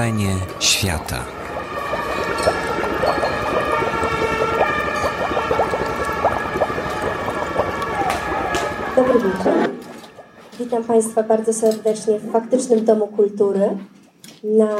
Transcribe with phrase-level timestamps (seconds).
[0.00, 1.24] Wrażenie świata.
[8.96, 9.70] Dobry wieczór.
[10.58, 13.76] Witam Państwa bardzo serdecznie w Faktycznym Domu Kultury
[14.44, 14.76] na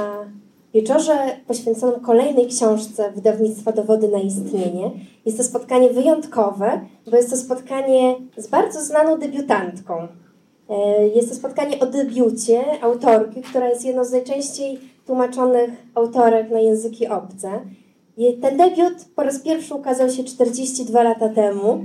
[0.75, 1.17] wieczorze
[1.47, 4.91] poświęconym kolejnej książce wydawnictwa Dowody na istnienie.
[5.27, 6.81] Jest to spotkanie wyjątkowe,
[7.11, 10.09] bo jest to spotkanie z bardzo znaną debiutantką.
[10.71, 16.61] E, jest to spotkanie o debiucie autorki, która jest jedną z najczęściej tłumaczonych autorek na
[16.61, 17.61] języki obce.
[18.43, 21.85] Ten debiut po raz pierwszy ukazał się 42 lata temu.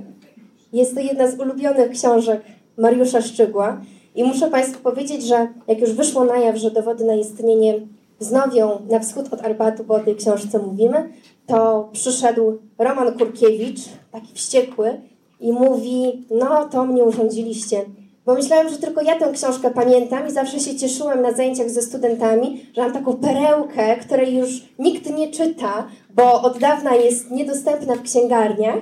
[0.73, 2.41] Jest to jedna z ulubionych książek
[2.77, 3.81] Mariusza Szczygła.
[4.15, 7.73] I muszę Państwu powiedzieć, że jak już wyszło na jaw, że dowody na istnienie
[8.19, 11.09] wznowią na wschód od Arbatu, bo o tej książce mówimy,
[11.47, 13.79] to przyszedł Roman Kurkiewicz,
[14.11, 15.01] taki wściekły,
[15.39, 17.85] i mówi: No, to mnie urządziliście.
[18.25, 21.81] Bo myślałem, że tylko ja tę książkę pamiętam i zawsze się cieszyłem na zajęciach ze
[21.81, 27.95] studentami, że mam taką perełkę, której już nikt nie czyta, bo od dawna jest niedostępna
[27.95, 28.81] w księgarniach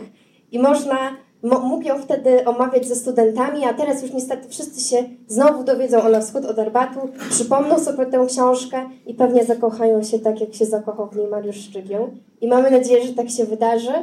[0.52, 0.98] i można
[1.44, 6.10] mógł ją wtedy omawiać ze studentami, a teraz już niestety wszyscy się znowu dowiedzą o
[6.10, 10.66] na wschód od Arbatu, przypomną sobie tę książkę i pewnie zakochają się tak, jak się
[10.66, 12.12] zakochał w niej Mariusz Szczygieł.
[12.42, 13.94] I mamy nadzieję, że tak się wydarzy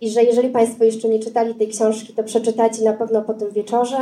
[0.00, 3.50] i że jeżeli Państwo jeszcze nie czytali tej książki, to przeczytacie na pewno po tym
[3.50, 3.98] wieczorze,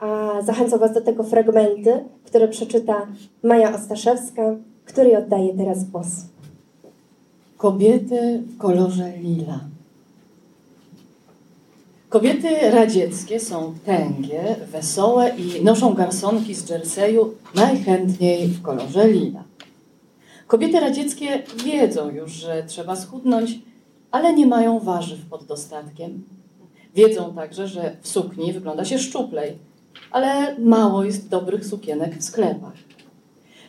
[0.00, 3.06] a zachęcam Was do tego fragmenty, które przeczyta
[3.42, 4.42] Maja Ostaszewska,
[4.84, 6.06] której oddaję teraz głos.
[7.56, 9.60] Kobiety w kolorze lila.
[12.08, 19.44] Kobiety radzieckie są tęgie, wesołe i noszą garsonki z jerseyu najchętniej w kolorze lila.
[20.46, 23.58] Kobiety radzieckie wiedzą już, że trzeba schudnąć,
[24.10, 26.24] ale nie mają warzyw pod dostatkiem.
[26.94, 29.58] Wiedzą także, że w sukni wygląda się szczuplej,
[30.10, 32.72] ale mało jest dobrych sukienek w sklepach.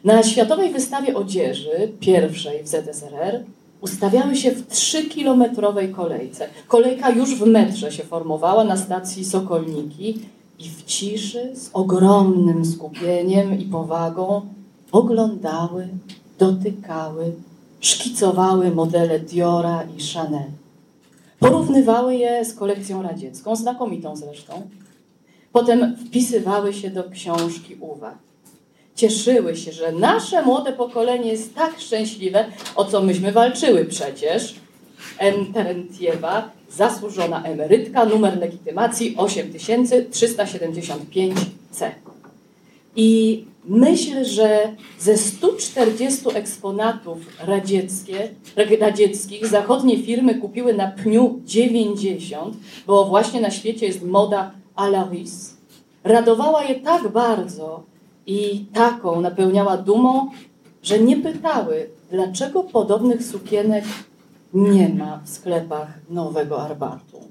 [0.04, 3.44] Na Światowej Wystawie Odzieży, pierwszej w ZSRR,
[3.82, 6.48] ustawiały się w trzykilometrowej kolejce.
[6.68, 10.20] Kolejka już w metrze się formowała na stacji Sokolniki
[10.60, 14.42] i w ciszy, z ogromnym skupieniem i powagą
[14.92, 15.88] oglądały,
[16.40, 17.32] dotykały,
[17.80, 20.50] szkicowały modele Diora i Chanel.
[21.40, 24.62] Porównywały je z kolekcją radziecką, znakomitą zresztą.
[25.54, 28.18] Potem wpisywały się do książki uwag
[29.02, 32.46] cieszyły się, że nasze młode pokolenie jest tak szczęśliwe,
[32.76, 34.56] o co myśmy walczyły przecież.
[35.18, 35.46] M.
[36.70, 41.92] Zasłużona emerytka, numer legitymacji 8375C.
[42.96, 48.30] I myślę, że ze 140 eksponatów radzieckie,
[48.80, 52.58] radzieckich zachodnie firmy kupiły na pniu 90,
[52.88, 54.52] bo właśnie na świecie jest moda
[54.82, 55.54] à la Russe.
[56.04, 57.84] Radowała je tak bardzo,
[58.26, 60.30] i taką napełniała dumą,
[60.84, 63.86] że nie pytały, dlaczego podobnych sukienek
[64.54, 67.22] nie ma w sklepach Nowego Arbatu.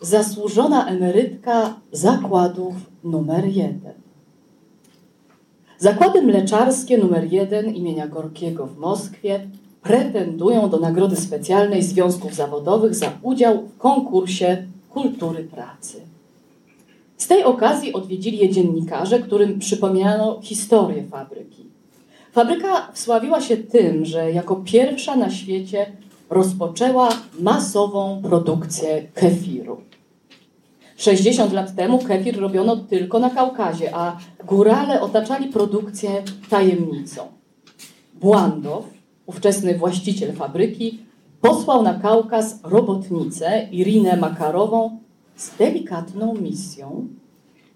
[0.00, 2.74] Zasłużona emerytka zakładów
[3.04, 3.94] numer jeden.
[5.78, 9.48] Zakłady mleczarskie numer jeden imienia Gorkiego w Moskwie
[9.86, 16.00] pretendują do nagrody specjalnej związków zawodowych za udział w konkursie kultury pracy.
[17.16, 21.64] Z tej okazji odwiedzili je dziennikarze, którym przypominano historię fabryki.
[22.32, 25.86] Fabryka wsławiła się tym, że jako pierwsza na świecie
[26.30, 27.08] rozpoczęła
[27.40, 29.80] masową produkcję kefiru.
[30.96, 37.22] 60 lat temu kefir robiono tylko na Kaukazie, a górale otaczali produkcję tajemnicą.
[38.14, 38.84] Błandow,
[39.26, 40.98] ówczesny właściciel fabryki,
[41.40, 44.98] posłał na Kaukaz robotnicę Irinę Makarową
[45.36, 47.08] z delikatną misją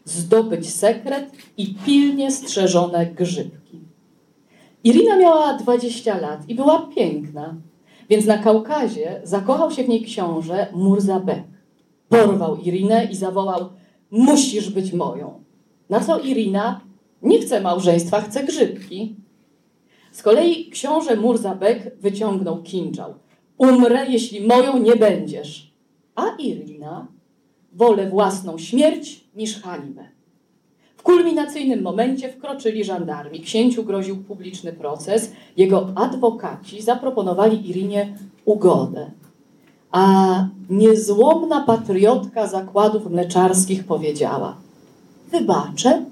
[0.04, 3.80] zdobyć sekret i pilnie strzeżone grzybki.
[4.84, 7.54] Irina miała 20 lat i była piękna,
[8.10, 11.42] więc na Kaukazie zakochał się w niej książę Murzabek.
[12.08, 13.68] Porwał Irinę i zawołał:
[14.10, 15.44] Musisz być moją.
[15.90, 16.80] Na co Irina
[17.22, 19.16] nie chce małżeństwa, chce grzybki.
[20.20, 23.14] Z kolei książę Murzabek wyciągnął kinżał.
[23.58, 25.72] Umrę, jeśli moją nie będziesz.
[26.14, 27.06] A Irina
[27.72, 30.04] wolę własną śmierć niż hańbę.
[30.96, 33.40] W kulminacyjnym momencie wkroczyli żandarmi.
[33.40, 35.32] Księciu groził publiczny proces.
[35.56, 39.10] Jego adwokaci zaproponowali Irinie ugodę.
[39.90, 44.56] A niezłomna patriotka zakładów mleczarskich powiedziała:
[45.30, 46.04] Wybaczę,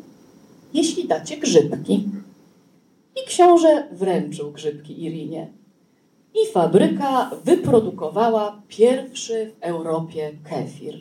[0.74, 2.04] jeśli dacie grzybki.
[3.22, 5.48] I książę wręczył grzybki Irinie.
[6.34, 10.94] I fabryka wyprodukowała pierwszy w Europie kefir.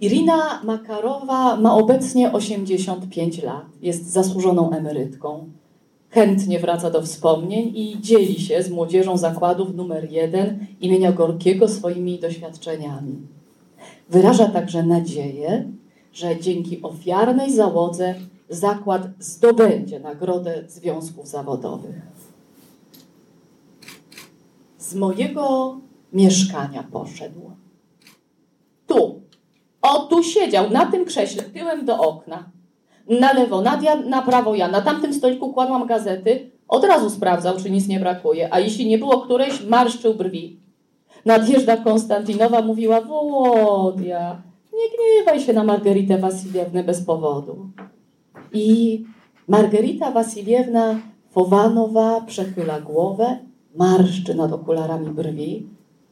[0.00, 3.64] Irina Makarowa ma obecnie 85 lat.
[3.82, 5.50] Jest zasłużoną emerytką.
[6.10, 12.18] Chętnie wraca do wspomnień i dzieli się z młodzieżą zakładów numer 1 imienia Gorkiego swoimi
[12.18, 13.16] doświadczeniami.
[14.10, 15.64] Wyraża także nadzieję,
[16.12, 18.14] że dzięki ofiarnej załodze
[18.48, 21.94] zakład zdobędzie nagrodę związków zawodowych.
[24.78, 25.76] Z mojego
[26.12, 27.50] mieszkania poszedł.
[28.86, 29.20] Tu,
[29.82, 32.50] o tu siedział, na tym krześle, tyłem do okna.
[33.08, 34.68] Na lewo Nadia, na prawo ja.
[34.68, 36.50] Na tamtym stoliku kładłam gazety.
[36.68, 38.54] Od razu sprawdzał, czy nic nie brakuje.
[38.54, 40.60] A jeśli nie było którejś, marszczył brwi.
[41.24, 47.68] Nadjeżda Konstantinowa mówiła, Wołodia, nie gniewaj się na Margaritę Wasiliewnę bez powodu.
[48.52, 49.04] I
[49.48, 51.00] Margarita Wasiliewna
[51.30, 53.38] Fowanowa przechyla głowę,
[53.76, 55.66] marszczy nad okularami brwi,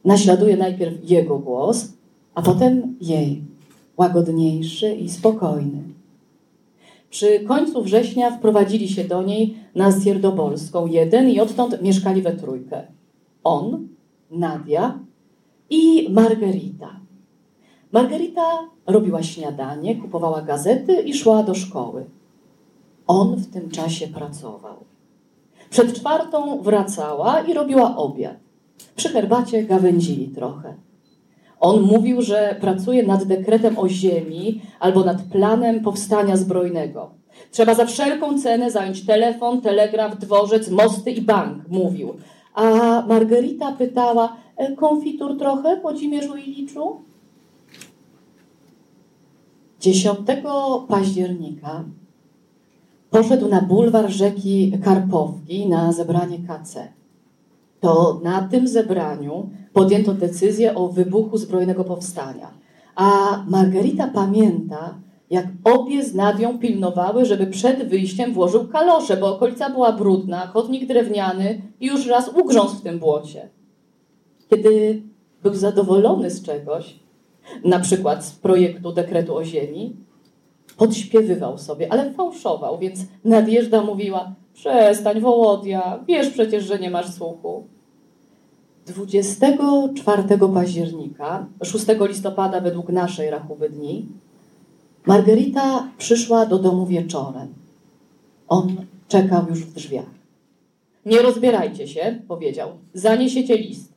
[0.05, 1.93] naśladuje najpierw jego głos,
[2.35, 3.43] a potem jej,
[3.97, 5.83] łagodniejszy i spokojny.
[7.09, 12.83] Przy końcu września wprowadzili się do niej na Zjerdopolską jeden i odtąd mieszkali we trójkę.
[13.43, 13.87] On,
[14.31, 14.99] Nadia
[15.69, 16.99] i Margarita.
[17.91, 18.41] Margarita
[18.87, 22.05] robiła śniadanie, kupowała gazety i szła do szkoły.
[23.07, 24.75] On w tym czasie pracował.
[25.69, 28.37] Przed czwartą wracała i robiła obiad.
[28.95, 30.73] Przy herbacie gawędzili trochę.
[31.59, 37.09] On mówił, że pracuje nad dekretem o ziemi albo nad planem powstania zbrojnego.
[37.51, 42.13] Trzeba za wszelką cenę zająć telefon, telegraf, dworzec, mosty i bank, mówił.
[42.53, 42.63] A
[43.07, 47.01] Margarita pytała, e, konfitur trochę, Włodzimierzu Iliczu?
[49.79, 50.19] 10
[50.87, 51.83] października
[53.15, 56.87] poszedł na bulwar rzeki Karpowki na zebranie KC.
[57.79, 62.47] To na tym zebraniu podjęto decyzję o wybuchu zbrojnego powstania.
[62.95, 63.07] A
[63.47, 64.95] Margarita pamięta,
[65.29, 70.87] jak obie z Nadią pilnowały, żeby przed wyjściem włożył kalosze, bo okolica była brudna, chodnik
[70.87, 73.49] drewniany i już raz ugrzązł w tym błocie.
[74.49, 75.01] Kiedy
[75.43, 76.99] był zadowolony z czegoś,
[77.65, 79.95] na przykład z projektu dekretu o ziemi,
[80.77, 87.63] podśpiewywał sobie, ale fałszował, więc nadjeżdża mówiła przestań Wołodia, wiesz przecież, że nie masz słuchu.
[88.85, 90.23] 24
[90.53, 94.07] października, 6 listopada według naszej rachuby dni,
[95.05, 97.53] Margarita przyszła do domu wieczorem.
[98.47, 98.75] On
[99.07, 100.05] czekał już w drzwiach.
[101.05, 102.69] Nie rozbierajcie się, powiedział.
[102.93, 103.93] Zaniesiecie list.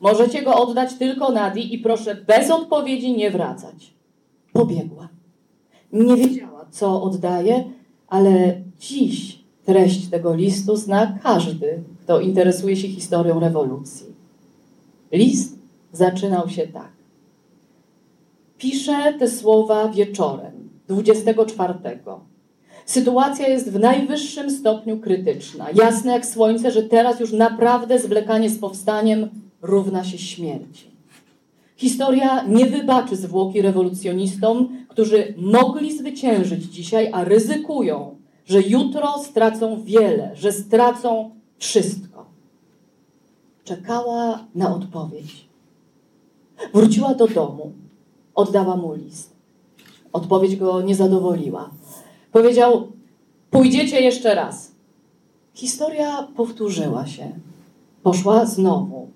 [0.00, 3.94] Możecie go oddać tylko Nadi i proszę bez odpowiedzi nie wracać.
[4.52, 5.08] Pobiegła.
[5.92, 7.64] Nie wiedziała, co oddaje,
[8.08, 14.06] ale dziś treść tego listu zna każdy, kto interesuje się historią rewolucji.
[15.12, 15.58] List
[15.92, 16.92] zaczynał się tak.
[18.58, 21.74] Piszę te słowa wieczorem, 24.
[22.86, 25.66] Sytuacja jest w najwyższym stopniu krytyczna.
[25.74, 29.28] Jasne jak słońce, że teraz już naprawdę zwlekanie z powstaniem
[29.62, 30.92] równa się śmierci.
[31.76, 38.16] Historia nie wybaczy zwłoki rewolucjonistom, którzy mogli zwyciężyć dzisiaj, a ryzykują,
[38.46, 42.26] że jutro stracą wiele, że stracą wszystko.
[43.64, 45.48] Czekała na odpowiedź.
[46.74, 47.72] Wróciła do domu,
[48.34, 49.32] oddała mu list.
[50.12, 51.70] Odpowiedź go nie zadowoliła.
[52.32, 52.88] Powiedział:
[53.50, 54.72] Pójdziecie jeszcze raz.
[55.54, 57.30] Historia powtórzyła się.
[58.02, 59.08] Poszła znowu.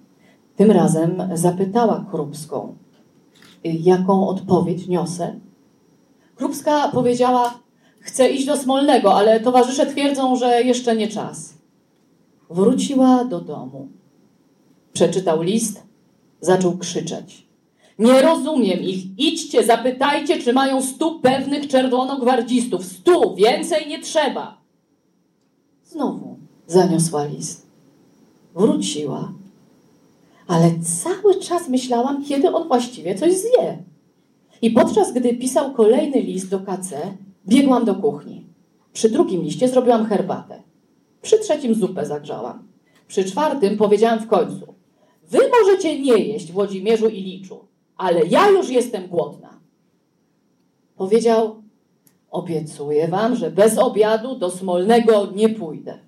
[0.56, 2.74] Tym razem zapytała Krupską,
[3.64, 5.45] jaką odpowiedź niosę.
[6.36, 7.58] Krupska powiedziała:
[8.00, 11.54] Chcę iść do Smolnego, ale towarzysze twierdzą, że jeszcze nie czas.
[12.50, 13.88] Wróciła do domu.
[14.92, 15.82] Przeczytał list,
[16.40, 17.46] zaczął krzyczeć.
[17.98, 19.18] Nie rozumiem ich.
[19.18, 22.84] Idźcie, zapytajcie, czy mają stu pewnych czerwonogwardzistów.
[22.84, 24.58] Stu, więcej nie trzeba.
[25.84, 27.66] Znowu zaniosła list.
[28.54, 29.32] Wróciła.
[30.46, 30.70] Ale
[31.02, 33.78] cały czas myślałam, kiedy on właściwie coś zje.
[34.62, 37.16] I podczas gdy pisał kolejny list do KC,
[37.48, 38.46] biegłam do kuchni.
[38.92, 40.62] Przy drugim liście zrobiłam herbatę.
[41.22, 42.68] Przy trzecim zupę zagrzałam.
[43.08, 44.74] Przy czwartym powiedziałam w końcu:
[45.30, 47.64] Wy możecie nie jeść Włodzimierzu i Liczu,
[47.96, 49.60] ale ja już jestem głodna.
[50.96, 51.62] Powiedział:
[52.30, 55.98] Obiecuję wam, że bez obiadu do Smolnego nie pójdę.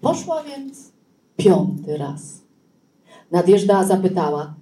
[0.00, 0.92] Poszła więc
[1.36, 2.42] piąty raz.
[3.30, 4.54] Nadjeżdża zapytała: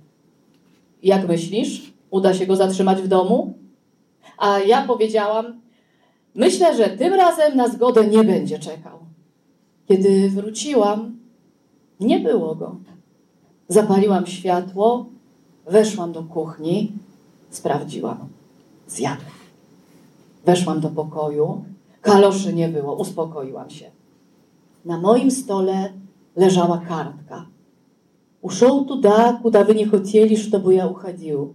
[1.02, 3.53] Jak myślisz, uda się go zatrzymać w domu?
[4.37, 5.61] A ja powiedziałam:
[6.35, 8.99] Myślę, że tym razem na zgodę nie będzie czekał.
[9.87, 11.17] Kiedy wróciłam,
[11.99, 12.75] nie było go.
[13.67, 15.05] Zapaliłam światło,
[15.65, 16.91] weszłam do kuchni
[17.55, 18.17] Sprawdziłam.
[18.87, 19.31] Zjadłem.
[20.45, 21.63] Weszłam do pokoju.
[22.01, 22.95] Kaloszy nie było.
[22.95, 23.91] Uspokoiłam się.
[24.85, 25.93] Na moim stole
[26.35, 27.45] leżała kartka.
[28.41, 31.53] Ушел туда, куда вы не хотели, чтобы я уходил.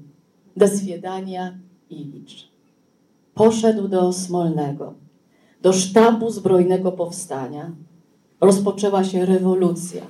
[0.56, 1.58] do zwiedania
[1.90, 2.48] Ilicz.
[3.34, 4.94] Poszedł do Smolnego,
[5.62, 7.72] do sztabu zbrojnego powstania.
[8.42, 10.02] Rozpoczęła się rewolucja.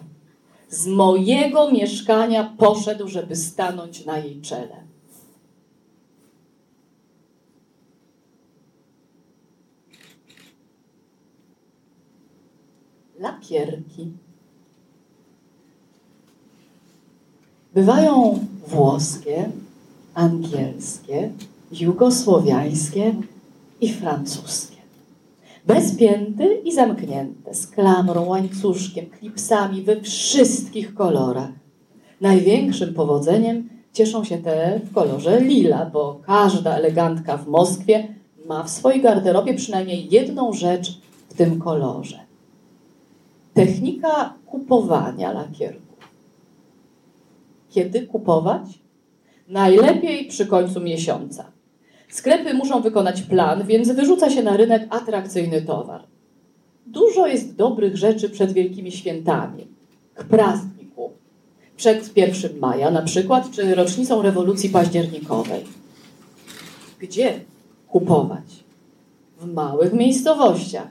[0.69, 4.85] Z mojego mieszkania poszedł, żeby stanąć na jej czele.
[13.19, 14.11] lakierki.
[17.73, 19.51] Bywają włoskie,
[20.15, 21.31] angielskie,
[21.71, 23.15] jugosłowiańskie
[23.81, 24.75] i francuskie.
[25.67, 31.51] Bezpięte i zamknięte, z klamrą, łańcuszkiem, klipsami we wszystkich kolorach.
[32.21, 38.07] Największym powodzeniem cieszą się te w kolorze lila, bo każda elegantka w Moskwie
[38.45, 42.19] ma w swojej garderobie przynajmniej jedną rzecz w tym kolorze.
[43.53, 45.95] Technika kupowania lakierków.
[47.69, 48.84] Kiedy kupować?
[49.47, 51.51] Najlepiej przy końcu miesiąca.
[52.09, 56.03] Sklepy muszą wykonać plan, więc wyrzuca się na rynek atrakcyjny towar.
[56.85, 59.67] Dużo jest dobrych rzeczy przed wielkimi świętami.
[60.13, 61.11] K prazdniku.
[61.77, 65.63] Przed 1 maja na przykład, czy rocznicą rewolucji październikowej.
[66.99, 67.39] Gdzie
[67.87, 68.63] kupować?
[69.39, 70.87] W małych miejscowościach.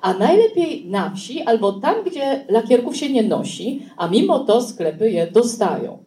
[0.00, 5.10] A najlepiej na wsi albo tam, gdzie lakierków się nie nosi, a mimo to sklepy
[5.10, 5.98] je dostają.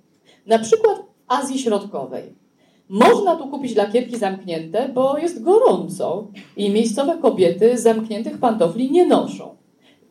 [0.45, 2.24] Na przykład Azji Środkowej.
[2.89, 9.55] Można tu kupić lakierki zamknięte, bo jest gorąco i miejscowe kobiety zamkniętych pantofli nie noszą.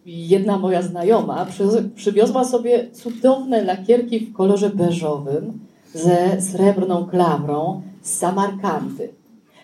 [0.06, 1.46] Jedna moja znajoma
[1.94, 5.58] przywiozła sobie cudowne lakierki w kolorze beżowym
[5.94, 9.08] ze srebrną klamrą z Samarkandy.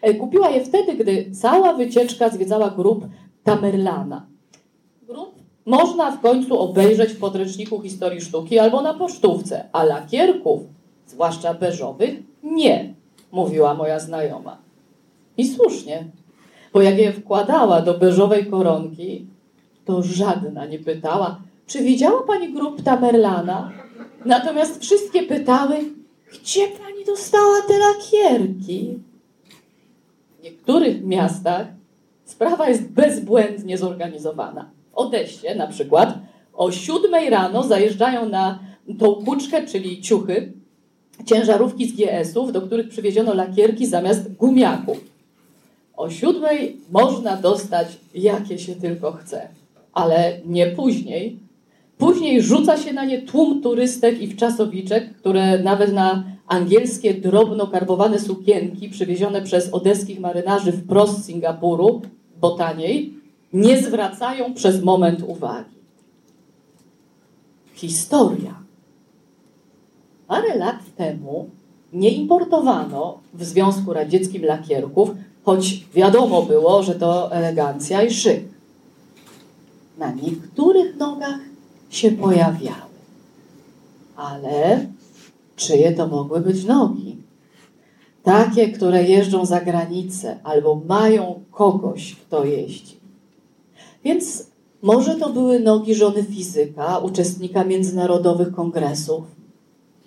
[0.02, 3.06] E, kupiła je wtedy, gdy cała wycieczka zwiedzała grup
[3.44, 4.26] Tamerlana.
[5.02, 5.34] Grup
[5.66, 10.62] można w końcu obejrzeć w podręczniku historii sztuki albo na pocztówce, a lakierków,
[11.06, 12.94] zwłaszcza beżowych, nie
[13.32, 14.58] mówiła moja znajoma.
[15.36, 16.04] I słusznie,
[16.72, 19.26] bo jak je wkładała do beżowej koronki,
[19.84, 23.72] to żadna nie pytała, czy widziała pani grób Tamerlana?
[24.24, 25.76] Natomiast wszystkie pytały,
[26.32, 28.98] gdzie pani dostała te lakierki?
[30.38, 31.66] W niektórych miastach
[32.24, 34.70] sprawa jest bezbłędnie zorganizowana.
[34.92, 36.18] W Odeście na przykład
[36.52, 38.58] o siódmej rano zajeżdżają na
[38.98, 40.52] tą kuczkę, czyli ciuchy,
[41.26, 45.00] ciężarówki z GS-ów, do których przywieziono lakierki zamiast gumiaków.
[45.96, 49.48] O siódmej można dostać jakie się tylko chce,
[49.92, 51.38] ale nie później.
[51.98, 58.18] Później rzuca się na nie tłum turystek i wczasowiczek, które nawet na angielskie drobno karbowane
[58.18, 62.02] sukienki przywiezione przez odeskich marynarzy wprost z Singapuru,
[62.40, 63.14] bo taniej,
[63.52, 65.74] nie zwracają przez moment uwagi.
[67.74, 68.63] Historia
[70.34, 71.50] Parę lat temu
[71.92, 75.10] nie importowano w Związku Radzieckim lakierków,
[75.44, 78.44] choć wiadomo było, że to elegancja i szyk.
[79.98, 81.38] Na niektórych nogach
[81.90, 82.94] się pojawiały.
[84.16, 84.86] Ale
[85.56, 87.16] czyje to mogły być nogi?
[88.22, 92.96] Takie, które jeżdżą za granicę albo mają kogoś, kto jeździ.
[94.04, 94.46] Więc
[94.82, 99.33] może to były nogi żony fizyka, uczestnika międzynarodowych kongresów,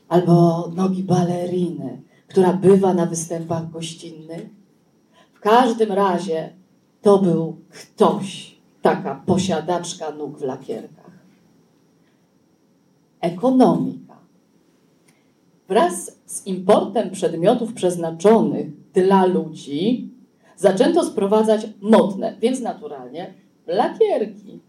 [0.09, 4.49] albo nogi baleriny, która bywa na występach gościnnych.
[5.33, 6.53] W każdym razie
[7.01, 11.11] to był ktoś, taka posiadaczka nóg w lakierkach.
[13.21, 14.17] Ekonomika.
[15.67, 20.09] Wraz z importem przedmiotów przeznaczonych dla ludzi
[20.55, 23.33] zaczęto sprowadzać modne, więc naturalnie
[23.67, 24.59] lakierki.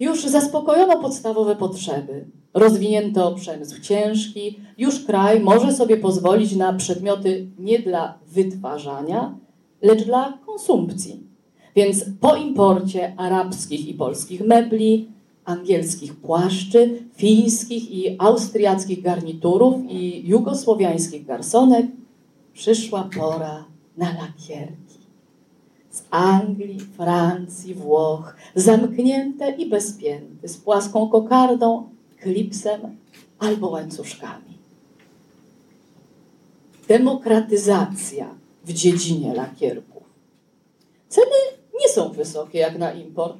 [0.00, 2.24] Już zaspokojono podstawowe potrzeby.
[2.54, 4.58] Rozwinięto przemysł ciężki.
[4.78, 9.38] Już kraj może sobie pozwolić na przedmioty nie dla wytwarzania,
[9.82, 11.20] lecz dla konsumpcji.
[11.76, 15.08] Więc po imporcie arabskich i polskich mebli,
[15.44, 21.86] angielskich płaszczy, fińskich i austriackich garniturów i jugosłowiańskich garsonek
[22.52, 23.64] przyszła pora
[23.96, 24.83] na lakierki z
[26.14, 31.88] Anglii, Francji, Włoch, zamknięte i bezpięte, z płaską kokardą,
[32.20, 32.80] klipsem
[33.38, 34.54] albo łańcuszkami.
[36.88, 40.02] Demokratyzacja w dziedzinie lakierków.
[41.08, 41.36] Ceny
[41.80, 43.36] nie są wysokie jak na import.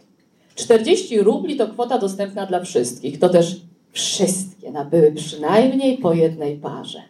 [0.54, 3.18] 40 rubli to kwota dostępna dla wszystkich.
[3.18, 3.60] To też
[3.92, 7.02] wszystkie nabyły przynajmniej po jednej parze.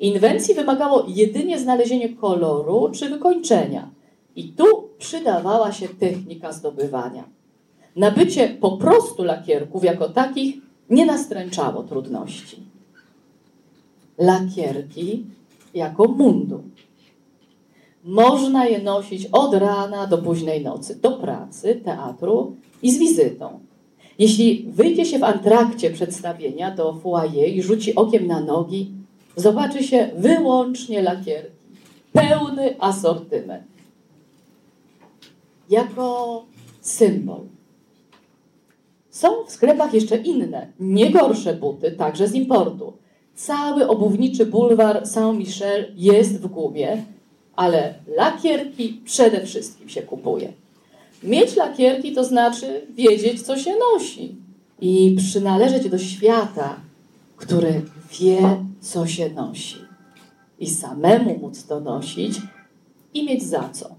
[0.00, 3.97] Inwencji wymagało jedynie znalezienie koloru czy wykończenia.
[4.38, 4.64] I tu
[4.98, 7.24] przydawała się technika zdobywania.
[7.96, 10.56] Nabycie po prostu lakierków jako takich
[10.90, 12.62] nie nastręczało trudności.
[14.18, 15.26] Lakierki
[15.74, 16.60] jako mundur.
[18.04, 23.60] Można je nosić od rana do późnej nocy, do pracy, teatru i z wizytą.
[24.18, 28.90] Jeśli wyjdzie się w antrakcie przedstawienia do foyer i rzuci okiem na nogi,
[29.36, 31.58] zobaczy się wyłącznie lakierki.
[32.12, 33.77] Pełny asortyment.
[35.70, 36.44] Jako
[36.80, 37.40] symbol.
[39.10, 42.92] Są w sklepach jeszcze inne, nie gorsze buty, także z importu.
[43.34, 47.02] Cały obuwniczy bulwar Saint-Michel jest w gumie,
[47.56, 50.52] ale lakierki przede wszystkim się kupuje.
[51.22, 54.36] Mieć lakierki to znaczy wiedzieć, co się nosi
[54.80, 56.76] i przynależeć do świata,
[57.36, 57.82] który
[58.20, 59.76] wie, co się nosi.
[60.58, 62.38] I samemu móc to nosić
[63.14, 63.97] i mieć za co.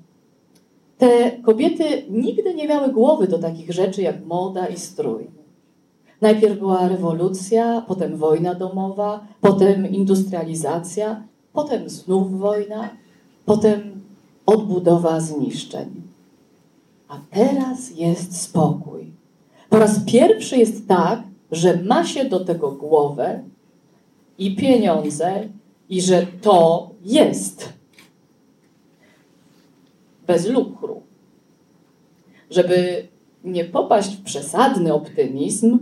[0.99, 5.27] Te kobiety nigdy nie miały głowy do takich rzeczy jak moda i strój.
[6.21, 12.89] Najpierw była rewolucja, potem wojna domowa, potem industrializacja, potem znów wojna,
[13.45, 14.01] potem
[14.45, 15.89] odbudowa zniszczeń.
[17.07, 19.11] A teraz jest spokój.
[19.69, 23.43] Po raz pierwszy jest tak, że ma się do tego głowę
[24.37, 25.43] i pieniądze,
[25.89, 27.78] i że to jest.
[30.29, 31.01] Bez lukru.
[32.49, 33.07] Żeby
[33.43, 35.79] nie popaść w przesadny optymizm,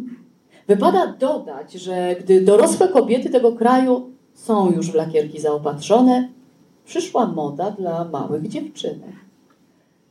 [0.68, 6.30] wypada dodać, że gdy dorosłe kobiety tego kraju są już w lakierki zaopatrzone,
[6.86, 9.16] przyszła moda dla małych dziewczynek.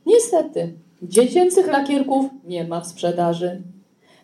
[0.05, 3.61] Niestety, dziecięcych lakierków nie ma w sprzedaży.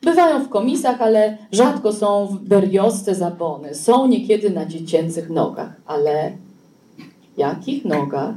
[0.01, 3.75] Bywają w komisach, ale rzadko są w beriosce zabony.
[3.75, 5.81] Są niekiedy na dziecięcych nogach.
[5.85, 6.31] Ale
[7.37, 8.35] jakich nogach?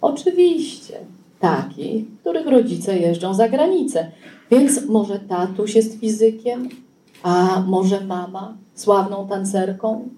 [0.00, 0.98] Oczywiście,
[1.40, 4.10] takich, których rodzice jeżdżą za granicę.
[4.50, 6.68] Więc może tatuś jest fizykiem,
[7.22, 10.08] a może mama sławną tancerką?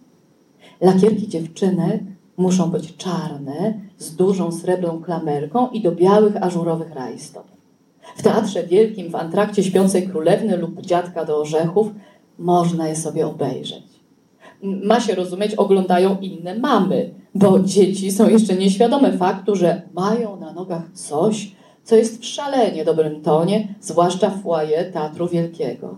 [0.80, 2.00] Lakierki dziewczynek
[2.36, 7.46] muszą być czarne, z dużą srebrną klamerką i do białych, ażurowych rajstop.
[8.16, 11.88] W Teatrze Wielkim, w antrakcie Śpiącej Królewny lub Dziadka do Orzechów
[12.38, 13.84] można je sobie obejrzeć.
[14.62, 20.52] Ma się rozumieć, oglądają inne mamy, bo dzieci są jeszcze nieświadome faktu, że mają na
[20.52, 21.52] nogach coś,
[21.84, 25.96] co jest w szalenie dobrym tonie, zwłaszcza w foyer Teatru Wielkiego.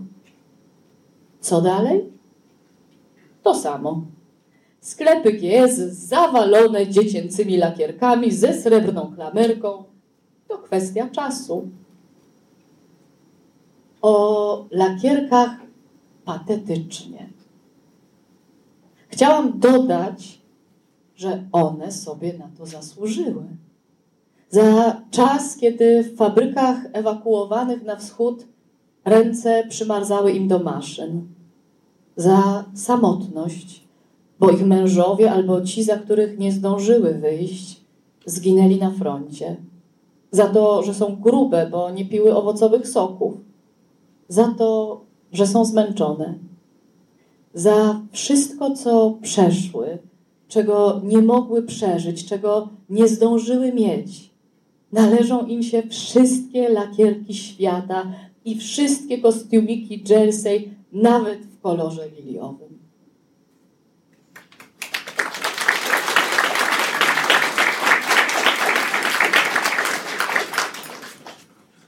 [1.40, 2.04] Co dalej?
[3.42, 4.02] To samo.
[4.80, 9.84] Sklepy GS zawalone dziecięcymi lakierkami ze srebrną klamerką.
[10.48, 11.68] To kwestia czasu.
[14.02, 15.50] O lakierkach
[16.24, 17.28] patetycznie.
[19.08, 20.41] Chciałam dodać,
[21.16, 23.44] że one sobie na to zasłużyły.
[24.50, 28.46] Za czas, kiedy w fabrykach ewakuowanych na wschód
[29.04, 31.26] ręce przymarzały im do maszyn.
[32.16, 33.84] Za samotność,
[34.40, 37.80] bo ich mężowie albo ci, za których nie zdążyły wyjść,
[38.26, 39.56] zginęli na froncie.
[40.30, 43.34] Za to, że są grube, bo nie piły owocowych soków.
[44.28, 45.00] Za to,
[45.32, 46.34] że są zmęczone.
[47.54, 49.98] Za wszystko, co przeszły,
[50.52, 54.30] czego nie mogły przeżyć, czego nie zdążyły mieć.
[54.92, 58.12] Należą im się wszystkie lakierki świata
[58.44, 62.71] i wszystkie kostiumiki jersey, nawet w kolorze liliowym.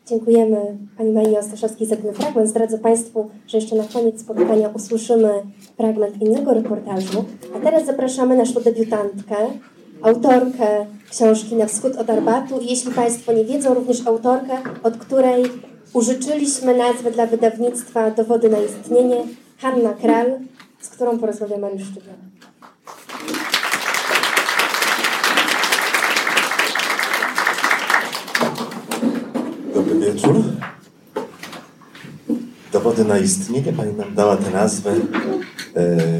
[0.07, 0.57] Dziękujemy
[0.99, 2.49] Pani Marii Ostaszewskiej za ten fragment.
[2.49, 5.31] Zdradzę Państwu, że jeszcze na koniec spotkania usłyszymy
[5.77, 7.25] fragment innego reportażu.
[7.57, 9.37] A teraz zapraszamy naszą debiutantkę,
[10.03, 15.45] autorkę książki Na wschód od Arbatu i jeśli Państwo nie wiedzą, również autorkę, od której
[15.93, 19.17] użyczyliśmy nazwę dla wydawnictwa Dowody na istnienie,
[19.59, 20.39] Hanna Kral,
[20.81, 22.15] z którą porozmawia Mariusz Szczypior.
[30.05, 30.43] Wieczór.
[32.73, 33.73] Dowody na istnienie.
[33.73, 34.97] Pani nam dała tę nazwę e,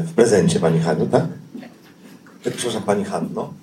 [0.03, 1.23] w prezencie, Pani Haniu, tak?
[2.43, 2.53] tak?
[2.53, 3.53] Przepraszam, Pani Hanno.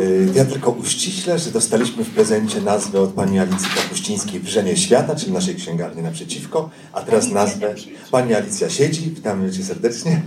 [0.00, 5.16] E, ja tylko uściślę, że dostaliśmy w prezencie nazwę od Pani Alicji Kapuścińskiej Wrzenie Świata,
[5.16, 7.74] czyli naszej księgarni naprzeciwko, a teraz nazwę
[8.10, 10.22] Pani Alicja siedzi, witamy Cię serdecznie,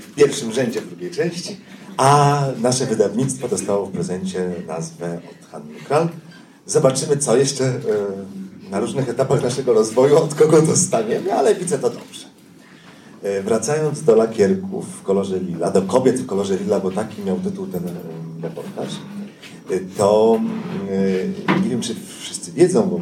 [0.00, 1.56] w pierwszym rzędzie w drugiej części,
[1.96, 6.08] a nasze wydawnictwo dostało w prezencie nazwę od Hanny Kral.
[6.66, 7.80] Zobaczymy, co jeszcze e,
[8.70, 12.26] na różnych etapach naszego rozwoju, od kogo dostaniemy, ale widzę to dobrze.
[13.22, 17.36] E, Wracając do lakierków w kolorze lila, do kobiet w kolorze lila, bo taki miał
[17.36, 17.90] tytuł ten e,
[18.42, 18.88] reportaż,
[19.96, 20.40] to
[21.62, 23.00] nie wiem, czy wszyscy wiedzą, bo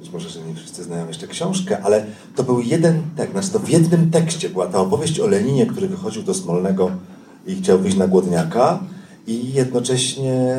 [0.00, 3.58] być może, że nie wszyscy znają jeszcze książkę, ale to był jeden tekst, znaczy to
[3.58, 6.90] w jednym tekście była ta opowieść o Leninie, który wychodził do Smolnego
[7.46, 8.80] i chciał wyjść na Głodniaka
[9.26, 10.56] i jednocześnie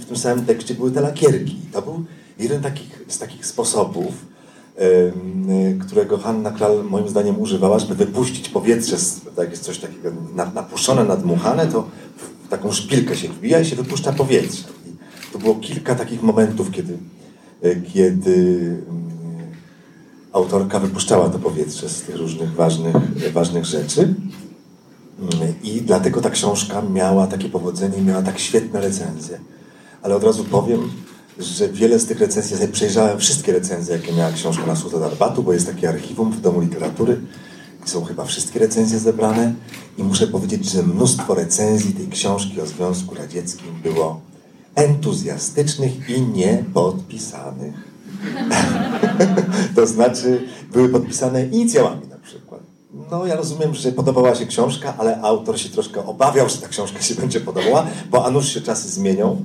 [0.00, 1.56] w tym samym tekście były te lakierki.
[1.72, 2.04] To był
[2.38, 4.14] jeden takich, z takich sposobów,
[5.86, 8.96] którego Hanna Kral moim zdaniem używała, żeby wypuścić powietrze,
[9.38, 11.88] jak jest coś takiego na- napuszczone, nadmuchane, to
[12.46, 14.64] w taką szpilkę się wbija i się wypuszcza powietrze.
[14.86, 16.98] I to było kilka takich momentów, kiedy,
[17.62, 18.32] e, kiedy
[18.90, 19.04] mm,
[20.32, 22.96] autorka wypuszczała to powietrze z tych różnych ważnych,
[23.32, 24.14] ważnych rzeczy.
[25.62, 29.38] I dlatego ta książka miała takie powodzenie, miała tak świetne recenzje.
[30.02, 30.90] Ale od razu powiem,
[31.38, 35.42] że wiele z tych recenzji, ja przejrzałem wszystkie recenzje, jakie miała książka na Suda Darbatu,
[35.42, 37.20] bo jest takie archiwum w Domu Literatury.
[37.84, 39.54] Są chyba wszystkie recenzje zebrane
[39.98, 44.20] i muszę powiedzieć, że mnóstwo recenzji tej książki o Związku Radzieckim było
[44.74, 47.74] entuzjastycznych i niepodpisanych.
[49.76, 52.13] to znaczy były podpisane inicjałami.
[53.14, 57.02] No ja rozumiem, że podobała się książka, ale autor się troszkę obawiał, że ta książka
[57.02, 59.44] się będzie podobała, bo a nuż się czasy zmienią.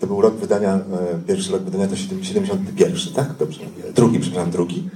[0.00, 0.80] To był rok wydania, e,
[1.26, 3.36] pierwszy rok wydania to 71, tak?
[3.38, 3.60] Dobrze.
[3.94, 4.88] Drugi, przepraszam, drugi.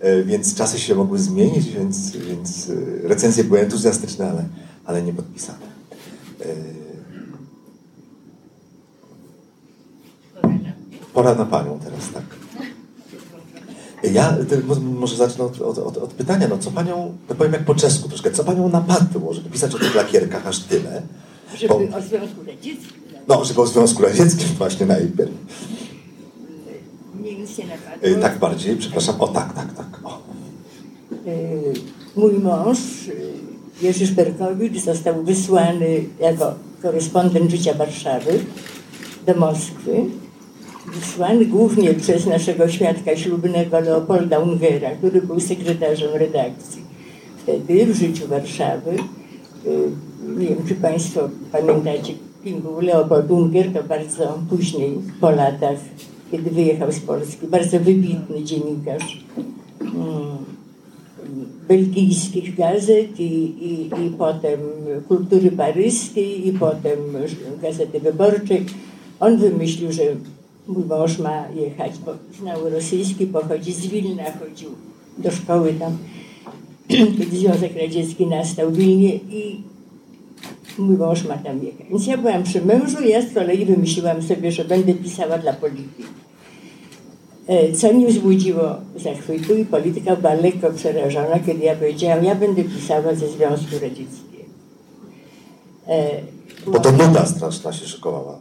[0.00, 4.44] E, Więc czasy się mogły zmienić, więc, więc e, recenzje były entuzjastyczne, ale,
[4.84, 5.74] ale nie podpisane.
[11.14, 12.43] Pora na panią teraz, tak.
[14.12, 14.36] Ja
[14.82, 18.30] może zacznę od, od, od, pytania, no co panią, to powiem jak po czesku troszkę,
[18.30, 21.02] co panią napadło, żeby pisać o tych lakierkach aż tyle?
[21.56, 25.30] Żeby Bo- o Związku Radzieckim No, żeby o Związku Radzieckim właśnie najpierw.
[27.20, 28.08] mnie nic nie napadło.
[28.08, 29.86] E, tak bardziej, przepraszam, o tak, tak, tak.
[30.04, 30.18] O.
[31.26, 31.72] Y,
[32.16, 33.32] Mój mąż, y,
[33.82, 38.44] Jerzy Szperkowicz, został wysłany jako korespondent Życia Warszawy
[39.26, 40.04] do Moskwy.
[40.92, 46.82] Wysłany głównie przez naszego świadka ślubnego Leopolda Ungera, który był sekretarzem redakcji
[47.44, 48.90] wtedy w Życiu Warszawy.
[49.66, 49.90] Y,
[50.38, 52.12] Nie wiem, czy Państwo pamiętacie,
[52.44, 55.78] kim był Leopold Unger, to bardzo później, po latach,
[56.30, 57.46] kiedy wyjechał z Polski.
[57.46, 59.24] Bardzo wybitny dziennikarz.
[59.80, 60.34] Mm
[61.68, 63.24] belgijskich gazet i,
[63.66, 64.60] i, i potem
[65.08, 66.98] kultury paryskiej i potem
[67.62, 68.66] gazety wyborczej.
[69.20, 70.02] On wymyślił, że
[70.68, 74.70] mój mąż ma jechać, bo znał rosyjski, pochodzi z Wilna, chodził
[75.18, 75.98] do szkoły tam,
[77.18, 79.62] kiedy Związek Radziecki nastał w Wilnie i
[80.78, 81.86] mój mąż ma tam jechać.
[81.90, 86.04] Więc ja byłam przy mężu, ja z kolei wymyśliłam sobie, że będę pisała dla polityki.
[87.46, 92.64] E, co nie wzbudziło zachwytu i polityka była lekko przerażona, kiedy ja powiedziałam, ja będę
[92.64, 94.44] pisała ze Związku Radzieckiego.
[95.88, 96.20] E,
[96.66, 98.38] Bo to nuda straszna się szykowała.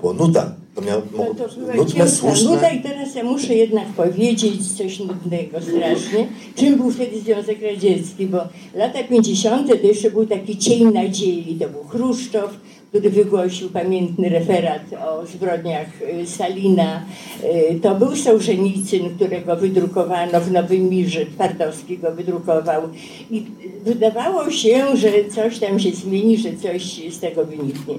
[0.00, 0.54] Było nuda.
[0.78, 2.50] To miało no to była nudne, słuszne.
[2.50, 6.26] nuda i teraz ja muszę jednak powiedzieć coś nudnego strasznie.
[6.56, 8.26] Czym był wtedy Związek Radziecki?
[8.26, 8.38] Bo
[8.74, 9.68] lata 50.
[9.80, 11.56] to jeszcze był taki cień nadziei.
[11.60, 12.50] To był Chruszczow,
[12.88, 17.02] który wygłosił pamiętny referat o zbrodniach y, Stalina.
[17.44, 22.82] Y, To był Sołżenicyn, którego wydrukowano w Nowym Mirze, Twardowski go wydrukował.
[23.30, 23.42] I
[23.84, 27.94] wydawało się, że coś tam się zmieni, że coś z tego wyniknie.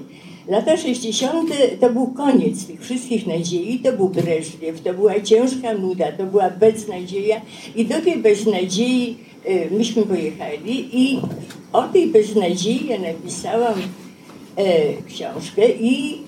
[0.48, 1.50] Lata 60.
[1.80, 6.50] to był koniec tych wszystkich nadziei, to był Breżniew, to była ciężka nuda, to była
[6.50, 7.40] beznadzieja
[7.76, 9.16] i do tej beznadziei
[9.48, 11.20] y, myśmy pojechali i
[11.72, 13.74] o tej beznadziei ja napisałam
[14.56, 16.18] e, książkę i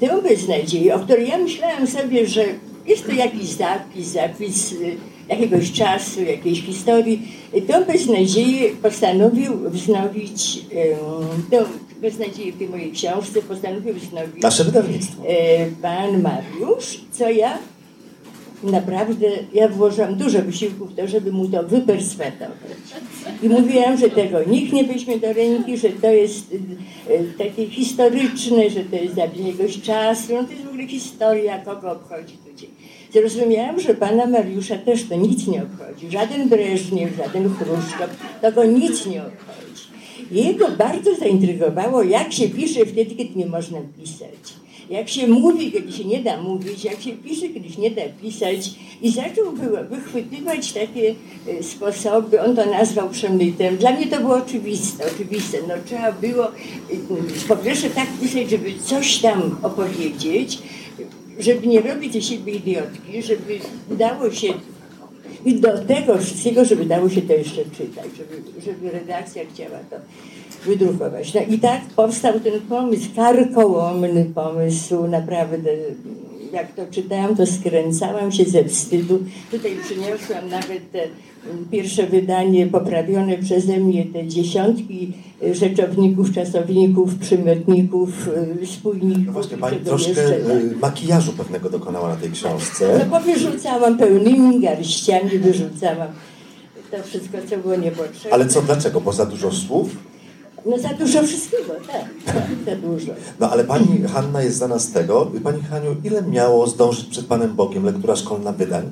[0.00, 2.44] tę beznadzieję, o której ja myślałam sobie, że
[2.86, 4.96] jest to jakiś zapis, zapis y,
[5.28, 7.22] jakiegoś czasu, jakiejś historii.
[7.66, 11.42] Tę beznadzieję postanowił wznowić, em,
[12.02, 15.22] tę beznadzieję w tej mojej książce postanowił wznowić Nasze wydawnictwo.
[15.28, 17.58] e, pan Mariusz, co ja
[18.62, 22.78] naprawdę, ja włożyłam dużo wysiłku w to, żeby mu to wyperswatować.
[23.42, 26.54] I mówiłam, że tego nikt nie weźmie do ręki, że to jest
[27.08, 31.58] e, takie historyczne, że to jest zapis jakiegoś czasu, no to jest w ogóle historia,
[31.58, 32.70] kogo obchodzi dzień.
[33.12, 36.10] Zrozumiałam, że pana Mariusza też to nic nie obchodzi.
[36.10, 38.10] Żaden Breżniew, żaden Chruszczow,
[38.42, 39.71] to go nic nie obchodzi.
[40.30, 44.62] Jego bardzo zaintrygowało, jak się pisze wtedy, kiedy nie można pisać.
[44.90, 48.02] Jak się mówi, kiedy się nie da mówić, jak się pisze, kiedy się nie da
[48.22, 48.70] pisać.
[49.02, 49.44] I zaczął
[49.90, 51.14] wychwytywać takie
[51.48, 53.76] e, sposoby, on to nazwał przemytem.
[53.76, 55.58] Dla mnie to było oczywiste, oczywiste.
[55.68, 56.52] No trzeba było e,
[57.48, 60.58] po pierwsze tak pisać, żeby coś tam opowiedzieć,
[61.38, 63.58] żeby nie robić ze siebie idiotki, żeby
[63.90, 64.48] udało się
[65.44, 69.96] I do tego wszystkiego, żeby dało się to jeszcze czytać, żeby, żeby redakcja chciała to
[70.66, 71.34] wydrukować.
[71.34, 75.70] No i tak powstał ten pomysł, karkołomny pomysł, naprawdę
[76.52, 79.18] jak to czytałam, to skręcałam się ze wstydu.
[79.50, 80.98] Tutaj przyniosłam nawet te
[81.70, 85.12] pierwsze wydanie poprawione przeze mnie, te dziesiątki
[85.42, 88.28] y, rzeczowników, czasowników, przymiotników,
[88.62, 89.26] y, spójników.
[89.26, 90.56] No właśnie, pani troszkę jeszcze, tak.
[90.56, 92.98] y, makijażu pewnego dokonała na tej książce.
[92.98, 96.08] No bo wyrzucałam pełnymi garściami, wyrzucałam
[96.92, 98.32] to wszystko, co było niepotrzebne.
[98.32, 99.00] Ale co, dlaczego?
[99.00, 99.96] Bo za dużo słów?
[100.66, 102.04] No za dużo wszystkiego, tak,
[102.66, 103.12] za dużo.
[103.40, 105.30] No ale pani Hanna jest znana z tego.
[105.44, 108.90] Pani Haniu, ile miało zdążyć przed Panem Bogiem lektura szkolna wydań?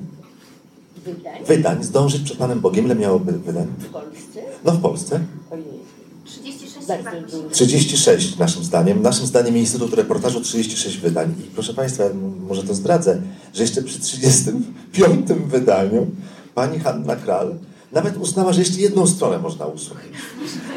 [1.05, 3.67] Wydań Wydań, zdążyć przed Panem Bogiem, ile miało by- wydań?
[3.79, 4.41] w Polsce?
[4.65, 5.21] No w Polsce.
[5.51, 5.65] Ojej,
[6.25, 7.21] 36 bardzo chyba.
[7.27, 7.49] dużo.
[7.51, 9.03] 36 naszym zdaniem.
[9.03, 11.35] Naszym zdaniem Instytut Reportażu 36 wydań.
[11.41, 13.21] I proszę Państwa, m- może to zdradzę,
[13.55, 16.07] że jeszcze przy 35 wydaniu
[16.55, 17.55] pani Hanna Kral
[17.93, 20.07] nawet uznała, że jeszcze jedną stronę można usunąć.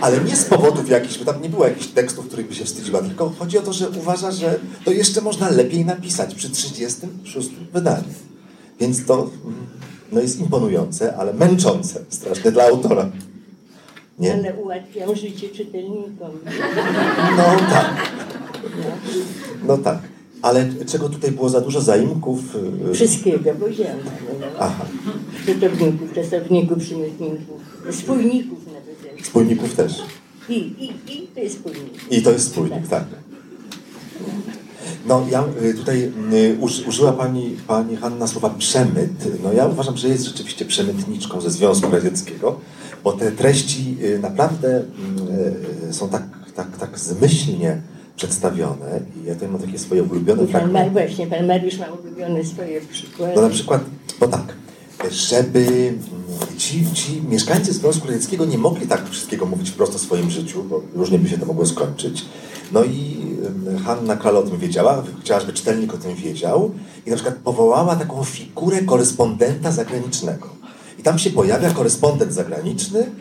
[0.02, 3.02] Ale nie z powodów jakichś, bo tam nie było jakichś tekstów, których by się wstydziła,
[3.02, 8.14] tylko chodzi o to, że uważa, że to jeszcze można lepiej napisać przy 36 wydaniu.
[8.80, 9.56] Więc to mm,
[10.12, 13.10] no jest imponujące, ale męczące strasznie dla autora.
[14.20, 14.34] Nie?
[14.34, 16.32] Ale ułatwiam życie czytelnikom.
[17.38, 18.12] No tak.
[19.68, 20.13] No tak.
[20.44, 22.40] Ale czego tutaj było za dużo zaimków?
[22.90, 23.98] y, Wszystkiego, powiedziałam.
[24.40, 24.46] No.
[24.60, 24.86] Aha,
[25.48, 29.26] Rzeczowników, czasowników, przymiotników, spójników nawet.
[29.26, 30.02] spójników też.
[30.50, 32.12] I, i, i to jest spójnik.
[32.12, 33.04] I to jest spójnik, tak.
[35.08, 39.44] No ja y, tutaj y, uż, użyła pani, pani Hanna słowa przemyt.
[39.44, 42.60] No ja uważam, że jest rzeczywiście przemytniczką ze Związku Radzieckiego,
[43.04, 44.84] bo te treści y, naprawdę
[45.90, 46.24] y, są tak,
[46.56, 47.82] tak, tak zmyślnie
[48.16, 50.92] przedstawione i ja tutaj mam takie swoje ulubione pan fragmenty.
[50.92, 53.34] właśnie, pan Mariusz ma ulubione swoje przykłady.
[53.36, 53.84] No na przykład,
[54.20, 54.54] bo tak,
[55.12, 60.30] żeby mm, ci, ci mieszkańcy Związku Radzieckiego nie mogli tak wszystkiego mówić wprost o swoim
[60.30, 62.26] życiu, bo różnie by się to mogło skończyć.
[62.72, 63.24] No i
[63.86, 66.72] Hanna Kral o tym wiedziała, chciała, żeby czytelnik o tym wiedział
[67.06, 70.50] i na przykład powołała taką figurę korespondenta zagranicznego.
[71.00, 73.12] I tam się pojawia korespondent zagraniczny,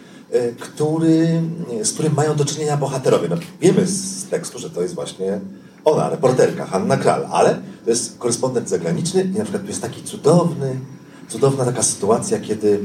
[0.60, 1.42] który,
[1.82, 3.28] z którym mają do czynienia bohaterowie.
[3.28, 5.40] No, wiemy z tekstu, że to jest właśnie
[5.84, 10.02] ona, reporterka Hanna Kral, ale to jest korespondent zagraniczny i na przykład tu jest taki
[10.02, 10.80] cudowny,
[11.28, 12.84] cudowna taka sytuacja, kiedy,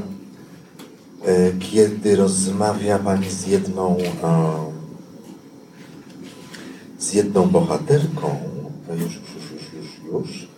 [1.24, 4.78] e, kiedy rozmawia pani z jedną e,
[6.98, 8.36] z jedną bohaterką,
[8.90, 9.14] już, już,
[9.52, 10.48] już, już, już?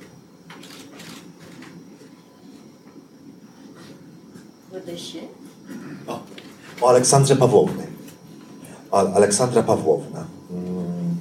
[6.07, 6.21] O,
[6.81, 7.87] o Aleksandrze Pawłowny.
[8.91, 10.25] Aleksandra Pawłowna.
[10.51, 11.17] Mm.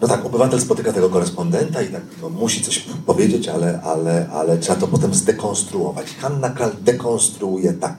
[0.00, 4.58] No tak, obywatel spotyka tego korespondenta i tak no, musi coś powiedzieć, ale, ale, ale
[4.58, 6.06] trzeba to potem zdekonstruować.
[6.20, 7.96] Hanna Kral dekonstruuje tak.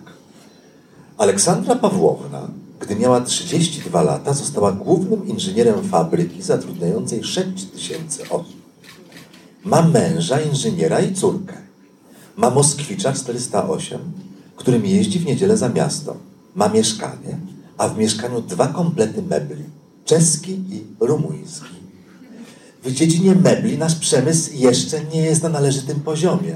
[1.17, 2.47] Aleksandra Pawłowna,
[2.79, 8.61] gdy miała 32 lata, została głównym inżynierem fabryki zatrudniającej 6 tysięcy osób.
[9.63, 11.53] Ma męża, inżyniera i córkę.
[12.35, 13.99] Ma Moskwicza 408,
[14.61, 16.17] którym jeździ w niedzielę za miasto.
[16.55, 17.37] Ma mieszkanie,
[17.77, 19.63] a w mieszkaniu dwa komplety mebli.
[20.05, 21.81] Czeski i rumuński.
[22.83, 26.55] W dziedzinie mebli nasz przemysł jeszcze nie jest na należytym poziomie.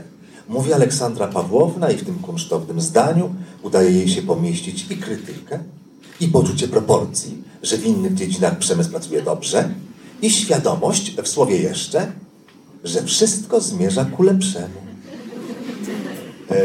[0.49, 5.59] Mówi Aleksandra Pawłowna i w tym kunsztownym zdaniu udaje jej się pomieścić i krytykę,
[6.19, 9.69] i poczucie proporcji, że w innych dziedzinach przemysł pracuje dobrze,
[10.21, 12.11] i świadomość, w słowie jeszcze,
[12.83, 14.85] że wszystko zmierza ku lepszemu.
[16.55, 16.61] E,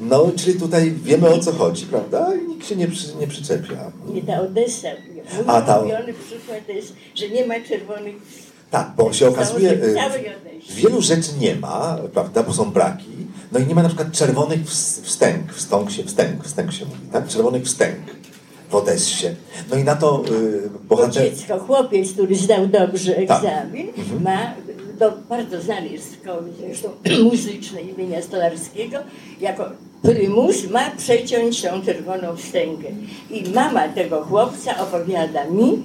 [0.00, 2.28] no, czyli tutaj wiemy o co chodzi, prawda?
[2.34, 3.92] I nikt się nie, przy, nie przyczepia.
[4.14, 4.88] Nie, ta Odessa.
[5.36, 8.14] Mój A, ta- ulubiony przykład jest, że nie ma czerwonych
[8.70, 9.76] Tak, bo się okazuje, e,
[10.74, 13.06] wielu rzeczy nie ma, prawda, bo są braki.
[13.52, 16.98] No i nie ma na przykład czerwonych ws- wstęg, wstąg się, wstęg, wstęg się mówi,
[17.12, 17.28] tak?
[17.28, 17.96] Czerwonych wstęg
[18.70, 19.26] w Odessie.
[19.70, 21.22] No i na to y, Bo bohater...
[21.30, 23.22] dziecko, chłopiec, który zdał dobrze Tak.
[23.44, 24.22] egzamin, Mhm.
[24.22, 24.54] ma,
[25.02, 26.88] do, bardzo znany jest z szkoły zresztą
[27.30, 28.98] muzycznej imienia Stolarskiego,
[29.40, 29.70] jako
[30.02, 32.88] prymus ma przeciąć tą czerwoną wstęgę.
[33.30, 35.82] I mama tego chłopca opowiada mi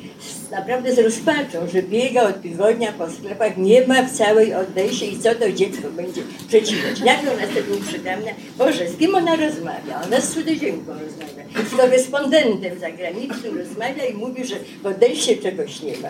[0.51, 5.19] naprawdę z rozpaczą, że biega od tygodnia po sklepach, nie ma w całej Odesie i
[5.19, 6.99] co to dziecko będzie przecinać.
[6.99, 10.01] Nagle ona sobie uprzytamnia, Boże, z kim ona rozmawia?
[10.05, 11.69] Ona z cudzoziemką rozmawia.
[11.69, 16.09] Z korespondentem zagranicznym rozmawia i mówi, że w Odesie czegoś nie ma.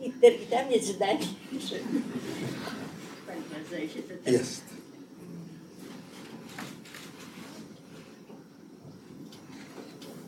[0.00, 0.12] I,
[0.50, 0.94] tam jest.
[4.26, 4.62] Jest.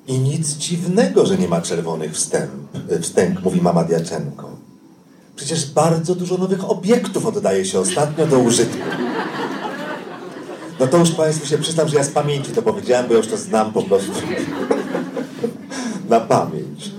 [0.06, 2.52] I nic dziwnego, że nie ma czerwonych wstęp,
[3.00, 4.56] wstęg, mówi mama Diaczenko.
[5.36, 8.78] Przecież bardzo dużo nowych obiektów oddaje się ostatnio do użytku.
[10.80, 13.36] No to już Państwu się przyznam, że ja z pamięci to powiedziałem, bo już to
[13.36, 14.12] znam po prostu
[16.10, 16.90] na pamięć.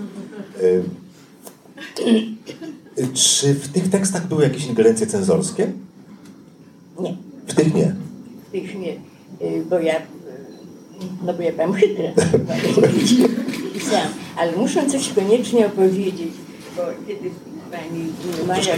[2.07, 5.71] Y, Czy w tych tekstach były jakieś ingerencje cenzorskie?
[6.99, 7.15] Nie.
[7.47, 7.95] W tych nie.
[8.47, 8.91] w tych nie,
[9.41, 10.01] y, bo ja, y,
[11.25, 12.03] no bo ja byłam chytra,
[13.73, 14.07] pisałam.
[14.38, 16.31] Ale muszę coś koniecznie opowiedzieć,
[16.75, 17.29] bo kiedy
[17.71, 18.05] pani
[18.47, 18.75] Maja,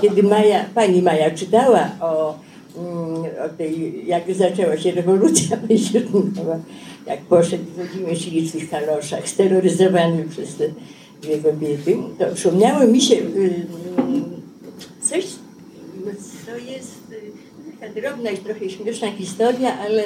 [0.00, 2.38] kiedy Maja, pani Maja czytała o,
[2.76, 6.58] mm, o tej, jak zaczęła się rewolucja październikowa,
[7.06, 10.64] jak poszedł Włodzimierz Ilicz w tych kaloszach, steroryzowany przez te
[11.22, 13.66] dwie kobiety, to przypomniało mi się y,
[15.02, 15.24] coś,
[16.46, 20.04] co jest y, taka drobna i trochę śmieszna historia, ale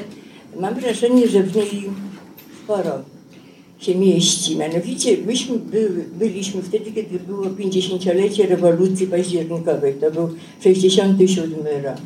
[0.61, 1.91] mam wrażenie, że w niej
[2.65, 3.15] sporo
[3.79, 4.57] się mieści.
[4.57, 9.95] Mianowicie myśmy były, byliśmy wtedy, kiedy było 50-lecie rewolucji październikowej.
[9.95, 10.29] To był
[10.63, 11.53] 67
[11.85, 11.97] rok.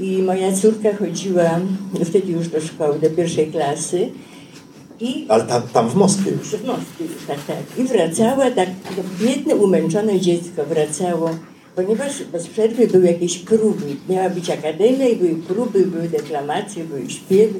[0.00, 1.60] I moja córka chodziła
[2.04, 4.10] wtedy już do szkoły, do pierwszej klasy.
[5.03, 6.47] I Ale tam, tam w Moskwie już.
[6.47, 7.57] w Moskwie już, tak, tak.
[7.77, 11.29] I wracała, tak, no, biedne, umęczone dziecko wracało,
[11.75, 13.95] ponieważ bez przerwy były jakieś próby.
[14.09, 17.59] Miała być akademia i były próby, były deklamacje, były śpiewy.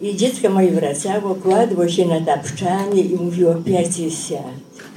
[0.00, 4.42] I dziecko moje wracało, kładło się na tapczanie i mówiło pięćdziesiąt,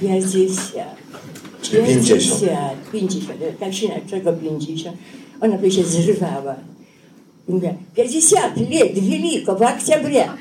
[0.00, 1.00] pięćdziesiąt.
[1.62, 2.40] Czyli 50.
[2.92, 3.38] 50.
[3.60, 4.96] Kasina, czego 50?
[5.40, 6.54] Ona by się zrywała.
[7.48, 10.36] I mówiła, 50 lat wielko, w октября.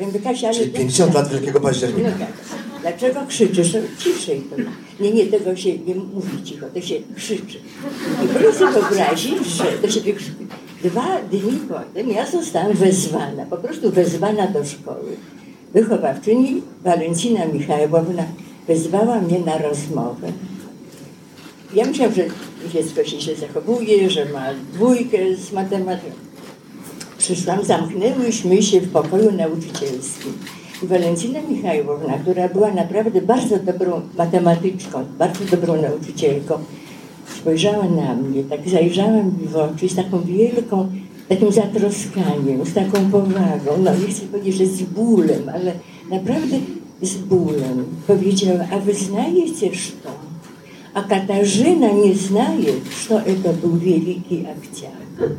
[0.00, 1.22] Ja mówię, Kasia, ale Czyli to 50 tak.
[1.22, 2.10] lat Wielkiego Października.
[2.10, 2.32] No tak.
[2.80, 3.74] Dlaczego krzyczysz?
[3.74, 4.56] No, ciszej to.
[5.00, 7.58] Nie, nie, tego się nie mówi cicho, to się krzyczy.
[8.24, 10.46] I proszę wyobrazić, że to się krzyczy.
[10.84, 15.16] Dwa dni potem ja zostałam wezwana, po prostu wezwana do szkoły.
[15.74, 18.24] Wychowawczyni Walencina Michałowna
[18.68, 20.32] wezwała mnie na rozmowę.
[21.74, 22.24] Ja myślałam, że
[22.72, 26.27] dziecko się źle zachowuje, że ma dwójkę z matematyki.
[27.18, 30.32] Przyszłam, zamknęłyśmy się w pokoju nauczycielskim.
[30.82, 36.58] I Walencina Michałowna, która była naprawdę bardzo dobrą matematyczką, bardzo dobrą nauczycielką,
[37.40, 40.88] spojrzała na mnie, tak zajrzała mi w oczy z taką wielką,
[41.28, 45.72] takim zatroskaniem, z taką powagą, no nie chcę powiedzieć, że z bólem, ale
[46.10, 46.56] naprawdę
[47.02, 47.84] z bólem.
[48.06, 49.70] Powiedziała, a wy znajecie
[50.02, 50.10] co?
[50.94, 52.72] A Katarzyna nie znaje,
[53.08, 55.30] co to był wielki akciak.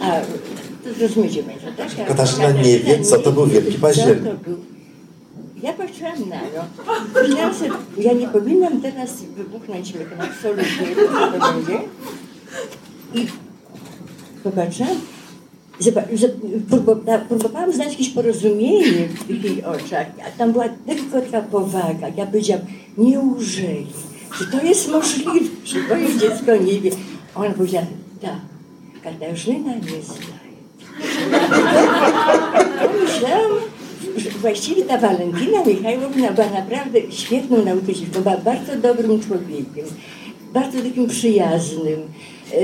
[0.00, 0.20] A
[0.86, 2.08] to zrozumiecie Państwo, tak?
[2.08, 4.24] Katarzyna nie wie, co to był Wielki Październik.
[4.24, 4.58] Co to był.
[5.62, 11.80] Ja patrzyłam na sobie, ja nie powinnam teraz wybuchnąć śmiechem, absolutnie, to to będzie.
[13.14, 13.26] I
[14.44, 14.96] popatrzyłam,
[17.28, 22.08] próbowałam znaleźć jakieś porozumienie w jej oczach, a tam była tylko taka powaga.
[22.16, 22.66] Ja powiedziałam,
[22.98, 23.86] nie użyj,
[24.38, 26.90] czy to jest możliwe, że moje dziecko nie wie.
[27.34, 27.86] Ona powiedziała,
[28.22, 28.40] tak,
[29.02, 30.35] Katarzyna nie zna.
[33.04, 33.52] Myślałam,
[34.16, 39.86] że właściwie ta Walentyna Michałowna była naprawdę świetną nauczycielką, była bardzo dobrym człowiekiem,
[40.54, 42.00] bardzo takim przyjaznym.
[42.52, 42.56] E,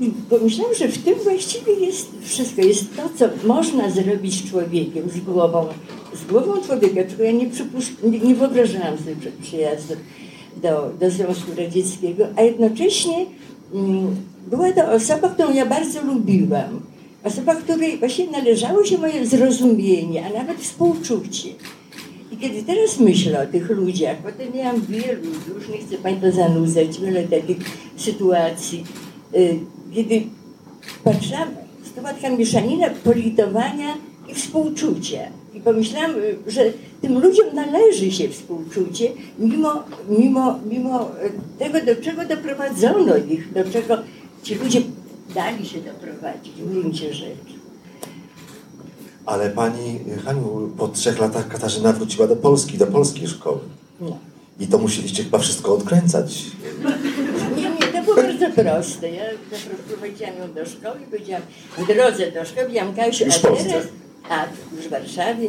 [0.00, 5.10] I pomyślałam, że w tym właściwie jest wszystko, jest to, co można zrobić z człowiekiem,
[5.10, 5.66] z głową,
[6.14, 7.50] z głową człowieka, czego ja nie,
[8.04, 9.98] nie, nie wyobrażałam sobie przed przyjazdem
[10.56, 13.26] do, do Związku Radzieckiego, a jednocześnie
[13.74, 16.91] mm, była to osoba, którą ja bardzo lubiłam.
[17.24, 21.48] Osoba, której właśnie należało się moje zrozumienie, a nawet współczucie.
[22.32, 25.22] I kiedy teraz myślę o tych ludziach, potem miałam wielu,
[25.72, 27.56] nie chcę Państwa zanudzać, wiele takich
[27.96, 28.84] sytuacji,
[29.34, 29.58] y,
[29.94, 30.22] kiedy
[31.04, 31.48] patrzyłam,
[31.94, 33.94] to była taka mieszanina politowania
[34.28, 35.20] i współczucia.
[35.54, 36.10] I pomyślałam,
[36.46, 39.08] że tym ludziom należy się współczucie,
[39.38, 41.10] mimo, mimo, mimo
[41.58, 43.98] tego, do czego doprowadzono ich, do czego
[44.42, 44.82] ci ludzie
[45.34, 47.62] dali się doprowadzić w gruncie rzeczy.
[49.26, 53.58] Ale pani Haniu, po trzech latach Katarzyna wróciła do Polski, do polskiej szkoły.
[54.00, 54.18] No.
[54.60, 56.44] I to musieliście chyba wszystko odkręcać.
[57.56, 59.10] Nie, nie, to było bardzo proste.
[59.10, 61.42] Ja zaprowadziłam ją do szkoły, powiedziałam,
[61.78, 63.86] w drodze do szkoły, powiedziałam, Kasiu, a teraz,
[64.30, 64.44] a
[64.76, 65.48] już w Warszawie,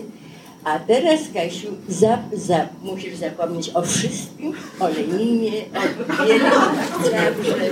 [0.63, 5.51] a teraz, Kasiu, za, za, musisz zapomnieć o wszystkim, o Leninie,
[6.19, 7.69] o Zabrze,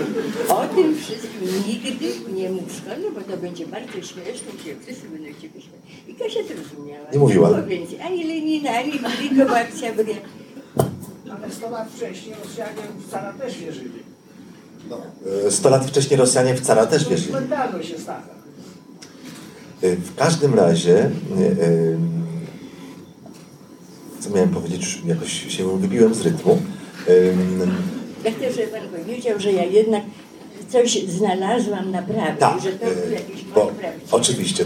[0.49, 5.27] o tym wszystkim nigdy nie mów szkole, bo to będzie bardzo śmieszne się wszyscy będą
[5.41, 5.81] cię śmiać.
[6.07, 7.05] I Kasia to rozumiała.
[7.13, 7.49] Nie mówiła.
[7.49, 10.15] było więcej ani Lenina, ani Wielkiego Oktябrya.
[11.41, 13.89] Ale 100 lat wcześniej Rosjanie w cara też wierzyli.
[15.47, 17.33] E, Sto lat wcześniej Rosjanie w cara też wierzyli.
[17.33, 18.29] mentalność jest taka.
[19.81, 21.11] E, W każdym razie, e, e,
[24.21, 26.57] co miałem powiedzieć, już jakoś się wybiłem z rytmu.
[27.07, 27.11] E,
[28.25, 30.03] Ja chcę, żeby pan powiedział, że ja jednak
[30.69, 33.71] coś znalazłam naprawdę, Tak, że to był jakiś bo
[34.11, 34.65] oczywiście.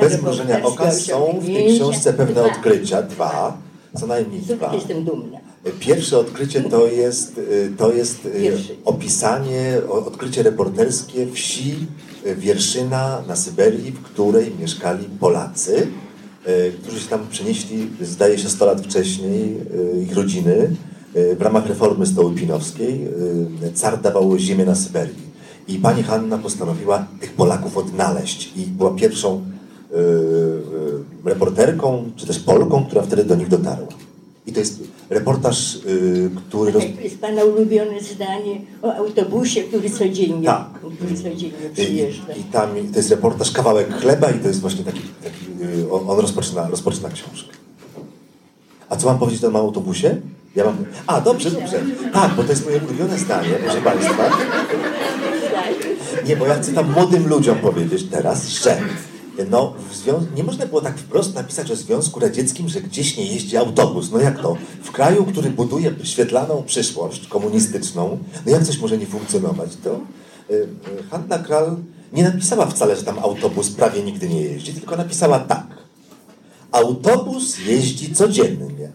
[0.00, 2.44] Bez mrużenia oka, Bez są w tej książce pewne Dwa.
[2.52, 3.58] odkrycia, dwa,
[4.00, 4.74] co najmniej Super, dwa.
[4.74, 5.38] jestem dumna.
[5.80, 8.52] Pierwsze odkrycie to jest, y, to jest y,
[8.84, 11.74] opisanie, odkrycie reporterskie wsi
[12.26, 15.86] y, Wierszyna na Syberii, w której mieszkali Polacy,
[16.82, 19.56] którzy się tam przenieśli, zdaje się 100 lat wcześniej,
[19.98, 20.76] y, ich rodziny.
[21.16, 23.06] Y, W ramach reformy stołypinowskiej
[23.64, 25.30] y, car dawał ziemię na Syberii.
[25.68, 29.42] I pani Hanna postanowiła tych Polaków odnaleźć i była pierwszą
[31.24, 33.88] reporterką, czy też Polką, która wtedy do nich dotarła.
[34.50, 34.80] I to jest
[35.10, 36.72] reportaż, y, który...
[36.72, 36.84] Roz...
[36.96, 40.68] To jest Pana ulubione zdanie o autobusie, który codziennie, Tak.
[40.72, 42.32] który codziennie I, przyjeżdża.
[42.32, 46.20] I tam to jest reportaż kawałek chleba i to jest właśnie taki, taki y, on
[46.20, 47.52] rozpoczyna, rozpoczyna książkę.
[48.88, 50.20] A co mam powiedzieć o tym autobusie?
[50.56, 50.76] Ja mam...
[51.06, 51.82] A, dobrze, dobrze.
[52.12, 54.30] Tak, bo to jest moje ulubione zdanie, proszę Państwa.
[56.26, 58.78] Nie, bo ja chcę tam młodym ludziom powiedzieć teraz, że
[59.50, 59.74] no,
[60.36, 64.10] nie można było tak wprost napisać o Związku Radzieckim, że gdzieś nie jeździ autobus.
[64.12, 64.56] No jak to?
[64.82, 69.70] W kraju, który buduje świetlaną przyszłość komunistyczną, no jak coś może nie funkcjonować?
[69.84, 70.00] To
[70.50, 70.68] y, y,
[71.10, 71.76] Hanna Kral
[72.12, 75.66] nie napisała wcale, że tam autobus prawie nigdy nie jeździ, tylko napisała tak.
[76.72, 78.92] Autobus jeździ codziennie.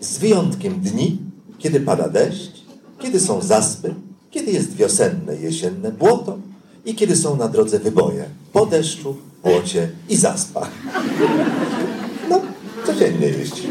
[0.00, 1.18] Z wyjątkiem dni,
[1.58, 2.52] kiedy pada deszcz,
[2.98, 3.94] kiedy są zaspy,
[4.30, 6.38] kiedy jest wiosenne jesienne błoto
[6.84, 10.70] i kiedy są na drodze wyboje po deszczu, błocie i zaspach.
[12.30, 12.40] No,
[12.86, 13.62] codziennie jeździ.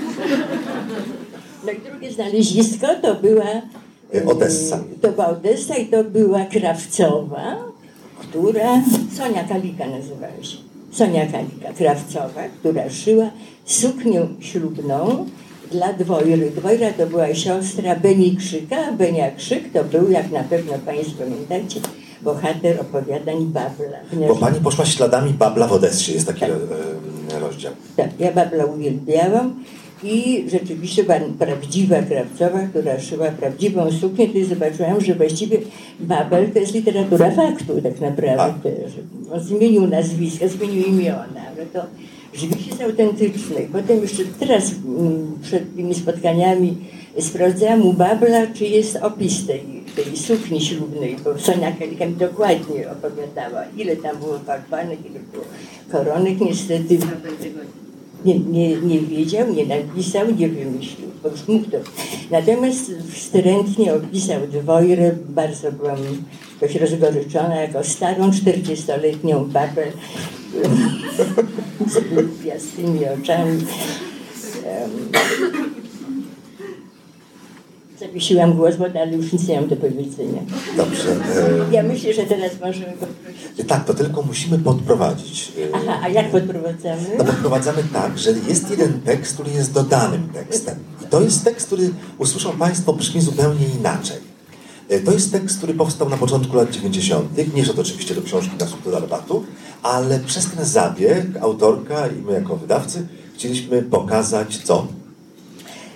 [1.65, 3.45] No i drugie znalezisko to była
[4.15, 4.75] E, Odessa.
[4.75, 7.55] e, To była Odessa i to była Krawcowa,
[8.19, 8.81] która,
[9.17, 10.57] Sonia Kalika nazywała się.
[10.91, 13.29] Sonia Kalika, Krawcowa, która szyła
[13.65, 15.25] suknię ślubną
[15.71, 16.51] dla Dwojry.
[16.55, 21.23] Dwojra to była siostra Beni Krzyka, a Benia Krzyk to był, jak na pewno Państwo
[21.23, 21.79] pamiętacie,
[22.21, 24.27] bohater opowiadań Babla.
[24.27, 27.73] Bo pani poszła śladami Babla w Odessie, jest taki e, e, rozdział.
[27.95, 29.63] Tak, ja Babla uwielbiałam
[30.03, 31.03] i rzeczywiście
[31.39, 35.57] prawdziwa krawcowa, która szyła prawdziwą suknię, to zobaczyłam, że właściwie
[35.99, 38.69] Babel to jest literatura faktu tak naprawdę.
[39.33, 41.79] On zmienił nazwiska, zmienił imiona, ale to
[42.33, 43.61] rzeczywiście jest autentyczne.
[43.61, 46.77] I potem jeszcze teraz mm, przed tymi spotkaniami
[47.19, 49.63] sprawdzałam u Babla, czy jest opis tej,
[49.95, 55.43] tej sukni ślubnej, bo Sonia Kalika mi dokładnie opowiadała, ile tam było farbanek, ile było
[55.91, 56.39] koronek.
[56.39, 56.97] Niestety
[58.25, 61.77] nie, nie, nie wiedział, nie napisał, nie wymyślił, bo mógł to.
[62.31, 65.97] Natomiast wstrętnie opisał dwojrę, bardzo byłam
[66.61, 69.83] jakoś rozgoryczona, jako starą, 40-letnią babę
[71.91, 73.65] z piastymi oczami.
[74.65, 74.91] Em,
[77.99, 80.41] Zawiesiłam głos, bo dalej już nic nie mam do powiedzenia.
[80.77, 81.15] Dobrze.
[81.71, 83.59] Ja myślę, że teraz możemy poprosić.
[83.59, 85.51] E, tak, to tylko musimy podprowadzić.
[85.57, 87.01] E, Aha, a jak podprowadzamy?
[87.17, 90.75] No podprowadzamy tak, że jest jeden tekst, który jest dodanym tekstem.
[91.03, 94.17] I to jest tekst, który usłyszą Państwo brzmi zupełnie inaczej.
[94.89, 97.29] E, To jest tekst, który powstał na początku lat 90.
[97.55, 99.43] Nie szedł oczywiście do książki na słup do Darbatu,
[99.83, 104.87] ale przez ten zabieg autorka i my jako wydawcy chcieliśmy pokazać co?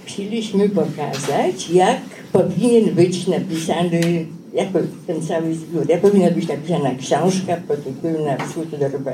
[0.06, 2.00] Chcieliśmy pokazać, jak
[2.32, 4.68] powinien być napisany, jak
[5.08, 9.12] ten cały zbiór, jak powinna być napisana książka pod tytułem Na wschód do.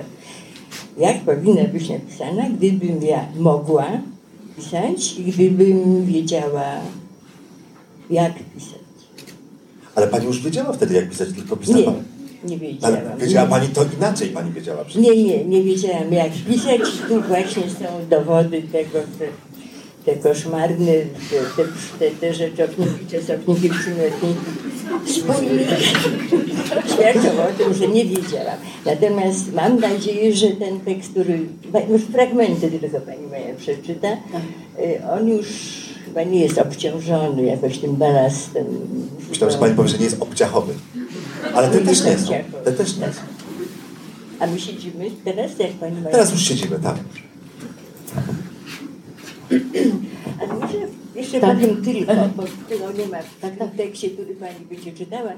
[0.97, 3.87] Jak powinna być napisana, gdybym ja mogła
[4.55, 6.65] pisać i gdybym wiedziała,
[8.09, 8.87] jak pisać.
[9.95, 11.93] Ale Pani już wiedziała wtedy, jak pisać, tylko pisała.
[12.43, 13.17] Nie, nie wiedziałam.
[13.19, 15.03] Wiedziała Pani to inaczej, Pani wiedziała przecież.
[15.03, 16.81] Nie, nie, nie wiedziałam jak pisać.
[17.07, 19.25] Tu właśnie są dowody tego, te,
[20.07, 20.93] te koszmarne,
[21.29, 21.63] te,
[21.99, 24.35] te, te, rzeczowniki, czasowniki, przymiotniki
[26.85, 28.57] świadczą o tym, że nie wiedziałam.
[28.85, 31.39] Natomiast mam nadzieję, że ten tekst, który,
[31.89, 34.07] już fragmenty tylko Pani Maja przeczyta,
[34.79, 35.47] y, on już
[36.05, 38.65] chyba nie jest obciążony jakoś tym balastem.
[39.29, 40.73] Myślałem, że Pani powie, że nie jest obciachowy.
[41.53, 42.33] Ale te też nie są.
[42.63, 43.21] Te też nie są.
[44.39, 46.11] A my siedzimy teraz, jak Pani Maja?
[46.11, 46.95] Teraz już siedzimy, tak.
[50.39, 50.77] Ale może
[51.15, 51.57] jeszcze Tak.
[51.59, 55.31] powiem tylko, bo tego nie ma w tym tekście, który Pani będzie czytała.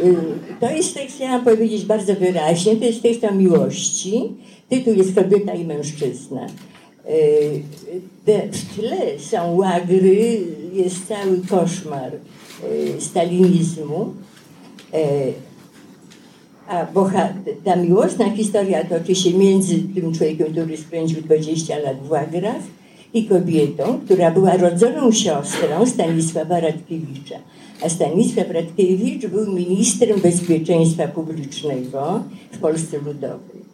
[0.00, 0.14] Y,
[0.60, 4.32] To jest tekst, chciałam powiedzieć bardzo wyraźnie, to jest tekst o miłości.
[4.68, 6.46] Tytuł jest Kobieta i mężczyzna.
[6.46, 7.62] Y,
[8.24, 10.40] te- W tle są łagry,
[10.72, 14.14] jest cały koszmar y, stalinizmu.
[16.68, 16.86] A
[17.64, 22.62] ta miłosna historia toczy się między tym człowiekiem, który spędził 20 lat w łagrach
[23.14, 27.38] i kobietą, która była rodzoną siostrą Stanisława Radkiewicza.
[27.84, 33.65] A Stanisław Radkiewicz był ministrem bezpieczeństwa publicznego w Polsce Ludowej.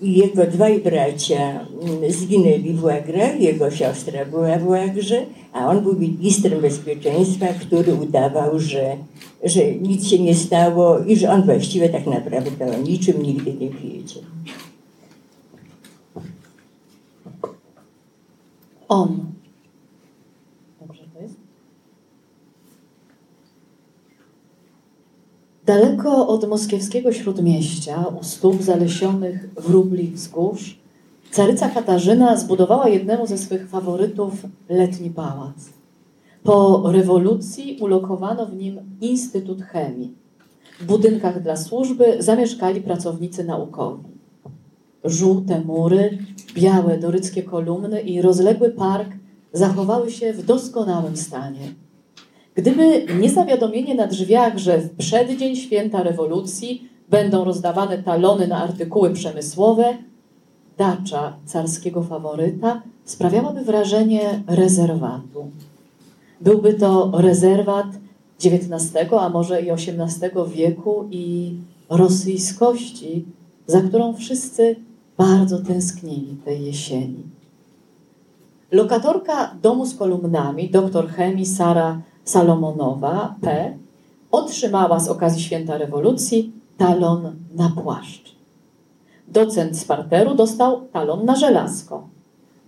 [0.00, 5.98] Jego dwaj bracia mm, zginęli w łagrach, jego siostra była w łagrze, a on był
[5.98, 8.96] ministrem bezpieczeństwa, który udawał, że,
[9.44, 13.70] że nic się nie stało i że on właściwie tak naprawdę o niczym nigdy nie
[13.70, 14.22] wiedział.
[18.88, 19.32] On.
[20.80, 21.34] Dobrze to jest?
[25.70, 30.78] Daleko od moskiewskiego śródmieścia, u stóp zalesionych wróbli wzgórz,
[31.30, 34.32] caryca Katarzyna zbudowała jednemu ze swych faworytów
[34.68, 35.54] letni pałac.
[36.42, 40.14] Po rewolucji ulokowano w nim Instytut Chemii.
[40.80, 44.04] W budynkach dla służby zamieszkali pracownicy naukowi.
[45.04, 46.18] Żółte mury,
[46.54, 49.08] białe doryckie kolumny i rozległy park
[49.52, 51.74] zachowały się w doskonałym stanie.
[52.54, 59.10] Gdyby nie zawiadomienie na drzwiach, że w przeddzień święta rewolucji będą rozdawane talony na artykuły
[59.10, 59.96] przemysłowe,
[60.78, 65.50] dacza carskiego faworyta sprawiałaby wrażenie rezerwatu.
[66.40, 67.86] Byłby to rezerwat
[68.44, 71.54] XIX, a może i XVIII wieku i
[71.90, 73.24] rosyjskości,
[73.66, 74.76] za którą wszyscy
[75.18, 77.22] bardzo tęsknili tej jesieni.
[78.72, 83.76] Lokatorka domu z kolumnami, doktor chemii Sara Salomonowa, P.,
[84.30, 88.36] otrzymała z okazji Święta Rewolucji talon na płaszcz.
[89.28, 92.08] Docent z parteru dostał talon na żelazko.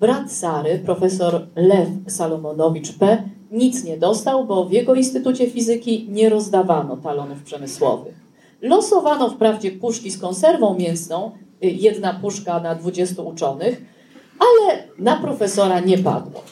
[0.01, 6.29] Brat Sary, profesor Lew Salomonowicz P., nic nie dostał, bo w jego Instytucie Fizyki nie
[6.29, 8.15] rozdawano talonów przemysłowych.
[8.63, 11.31] Losowano wprawdzie puszki z konserwą mięsną,
[11.61, 13.83] jedna puszka na 20 uczonych,
[14.39, 16.43] ale na profesora nie padło.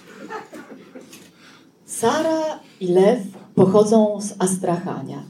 [1.91, 3.19] Sara i Lew
[3.55, 5.23] pochodzą z Astrachania.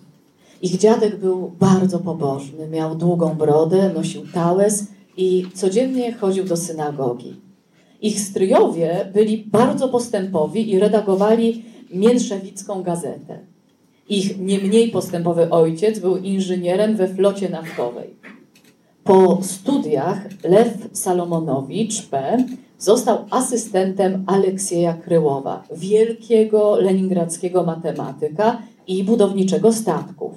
[0.63, 4.87] Ich dziadek był bardzo pobożny, miał długą brodę, nosił tałes
[5.17, 7.41] i codziennie chodził do synagogi.
[8.01, 13.39] Ich stryjowie byli bardzo postępowi i redagowali Mięszewicką gazetę.
[14.09, 18.17] Ich nie mniej postępowy ojciec był inżynierem we flocie naftowej.
[19.05, 22.45] Po studiach Lew Salomonowicz P.
[22.81, 30.33] został asystentem Aleksieja Kryłowa, wielkiego leningradzkiego matematyka i budowniczego statków.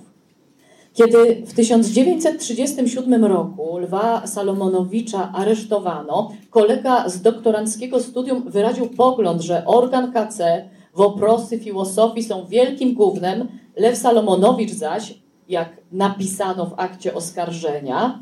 [0.93, 10.11] Kiedy w 1937 roku Lwa Salomonowicza aresztowano, kolega z doktoranckiego studium wyraził pogląd, że organ
[10.11, 13.47] KC, woprosy filozofii są wielkim głównym.
[13.75, 15.19] Lew Salomonowicz zaś,
[15.49, 18.19] jak napisano w akcie oskarżenia,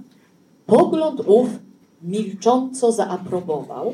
[0.65, 1.49] pogląd ów
[2.03, 3.93] milcząco zaaprobował.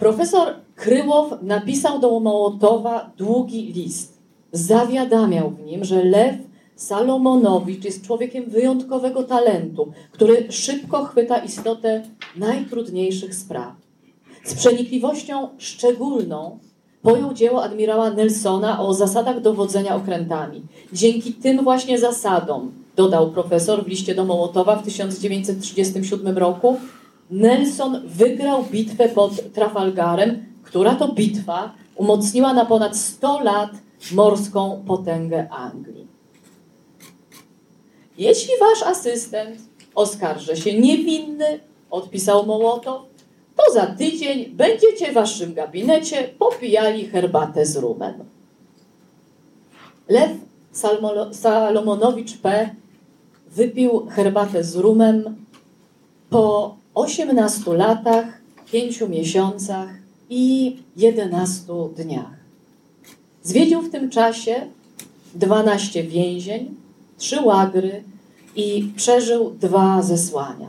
[0.00, 4.18] Profesor Kryłow napisał do Mołotowa długi list.
[4.52, 6.34] Zawiadamiał w nim, że Lew
[6.76, 12.02] Salomonowicz jest człowiekiem wyjątkowego talentu, który szybko chwyta istotę
[12.36, 13.72] najtrudniejszych spraw.
[14.44, 16.58] Z przenikliwością szczególną
[17.02, 20.62] pojął dzieło admirała Nelsona o zasadach dowodzenia okrętami.
[20.92, 26.76] Dzięki tym właśnie zasadom, dodał profesor w liście do Mołotowa w 1937 roku,
[27.30, 33.70] Nelson wygrał bitwę pod Trafalgarem, która to bitwa umocniła na ponad 100 lat
[34.12, 36.06] morską potęgę Anglii.
[38.18, 39.58] Jeśli wasz asystent
[39.94, 41.60] oskarży się niewinny,
[41.90, 43.02] odpisał Mołotow,
[43.56, 48.14] to za tydzień będziecie w waszym gabinecie popijali herbatę z rumem.
[50.08, 50.30] Lew
[51.32, 52.70] Salomonowicz P.
[53.50, 55.36] wypił herbatę z rumem
[56.30, 58.40] po 18 latach,
[58.72, 59.88] 5 miesiącach
[60.30, 62.40] i 11 dniach.
[63.42, 64.66] Zwiedził w tym czasie
[65.34, 66.74] 12 więzień,
[67.18, 68.02] trzy łagry
[68.56, 70.68] i przeżył dwa zesłania.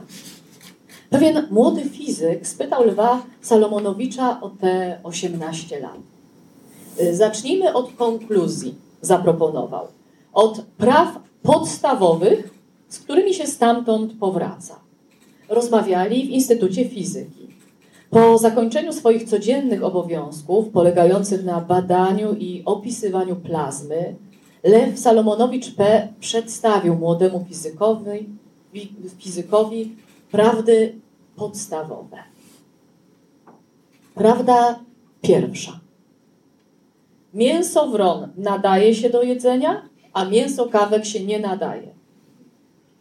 [1.10, 5.98] Pewien młody fizyk spytał Lwa Salomonowicza o te 18 lat.
[7.12, 9.88] Zacznijmy od konkluzji, zaproponował.
[10.34, 12.54] Od praw podstawowych,
[12.90, 14.80] z którymi się stamtąd powraca.
[15.52, 17.48] Rozmawiali w Instytucie Fizyki.
[18.10, 24.16] Po zakończeniu swoich codziennych obowiązków, polegających na badaniu i opisywaniu plazmy,
[24.64, 26.08] Lew Salomonowicz P.
[26.20, 28.30] przedstawił młodemu fizykowi,
[29.18, 29.96] fizykowi
[30.32, 30.96] prawdy
[31.36, 32.18] podstawowe.
[34.16, 34.80] Prawda
[35.22, 35.80] pierwsza.
[37.34, 39.82] Mięso wron nadaje się do jedzenia,
[40.14, 41.88] a mięso kawek się nie nadaje.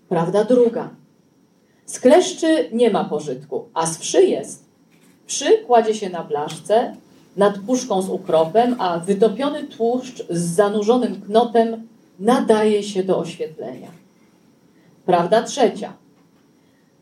[0.08, 0.99] Prawda druga.
[1.90, 4.64] Z kleszczy nie ma pożytku, a z wszy jest.
[5.26, 6.96] Wszy kładzie się na blaszce,
[7.36, 11.88] nad puszką z ukropem, a wytopiony tłuszcz z zanurzonym knotem
[12.20, 13.88] nadaje się do oświetlenia.
[15.06, 15.92] Prawda trzecia.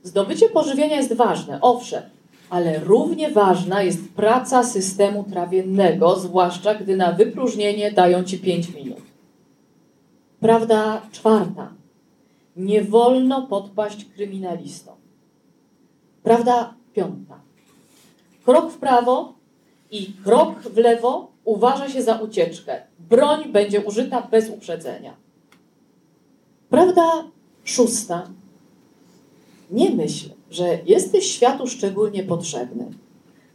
[0.02, 2.02] Zdobycie pożywienia jest ważne, owszem,
[2.50, 9.02] ale równie ważna jest praca systemu trawiennego, zwłaszcza gdy na wypróżnienie dają ci 5 minut.
[10.40, 11.77] Prawda czwarta.
[12.58, 14.96] Nie wolno podpaść kryminalistom.
[16.22, 17.40] Prawda piąta.
[18.44, 19.32] Krok w prawo
[19.90, 22.82] i krok w lewo uważa się za ucieczkę.
[22.98, 25.14] Broń będzie użyta bez uprzedzenia.
[26.70, 27.24] Prawda
[27.64, 28.28] szósta.
[29.70, 32.84] Nie myśl, że jesteś światu szczególnie potrzebny.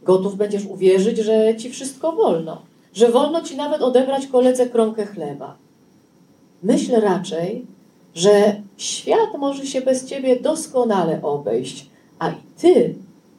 [0.02, 2.62] Gotów będziesz uwierzyć, że ci wszystko wolno,
[2.94, 5.56] że wolno ci nawet odebrać koledze kromkę chleba.
[6.62, 7.66] Myśl raczej,
[8.14, 11.86] że świat może się bez ciebie doskonale obejść,
[12.18, 12.94] a i ty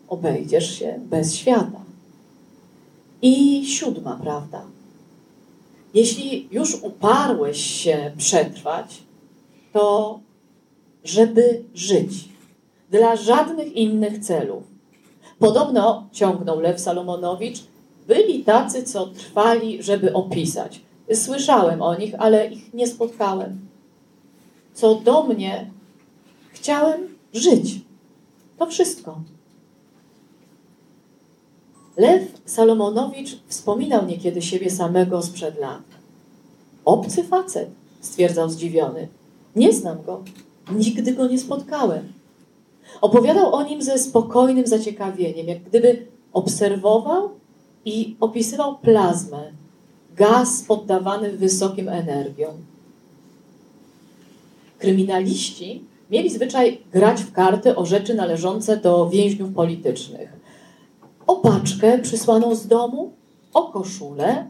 [0.07, 1.82] obejdziesz się bez świata.
[3.21, 4.61] I siódma prawda.
[5.93, 9.03] Jeśli już uparłeś się przetrwać,
[9.73, 10.19] to
[11.03, 12.30] żeby żyć
[12.91, 14.63] dla żadnych innych celów.
[15.39, 17.59] Podobno, ciągnął Lew Salomonowicz,
[18.07, 20.82] byli tacy, co trwali, żeby opisać.
[21.13, 23.59] Słyszałem o nich, ale ich nie spotkałem.
[24.76, 25.71] Co do mnie,
[26.51, 27.82] chciałem żyć.
[28.57, 29.21] To wszystko.
[31.97, 35.84] Lew Salomonowicz wspominał niekiedy siebie samego sprzed lat.
[36.86, 37.69] Obcy facet,
[38.01, 39.07] stwierdzał zdziwiony.
[39.55, 40.23] Nie znam go.
[40.71, 42.13] Nigdy go nie spotkałem.
[43.01, 47.30] Opowiadał o nim ze spokojnym zaciekawieniem, jak gdyby obserwował
[47.86, 49.51] i opisywał plazmę,
[50.15, 52.74] gaz poddawany wysokim energiom.
[54.86, 60.34] Kryminaliści mieli zwyczaj grać w karty o rzeczy należące do więźniów politycznych.
[61.28, 63.14] O paczkę przysłaną z domu,
[63.54, 64.46] o koszulę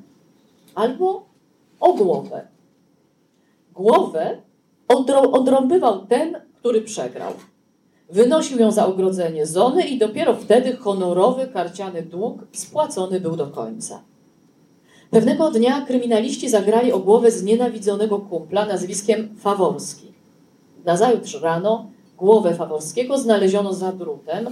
[0.75, 1.25] albo
[1.79, 2.47] o głowę.
[3.73, 4.37] Głowę
[5.31, 7.33] odrąbywał ten, który przegrał.
[8.09, 14.01] Wynosił ją za ogrodzenie zony i dopiero wtedy honorowy karciany dług spłacony był do końca.
[15.11, 20.14] Pewnego dnia kryminaliści zagrali o głowę znienawidzonego kumpla nazwiskiem Faworski.
[20.85, 24.47] Nazajutrz rano głowę Faworskiego znaleziono za drutem,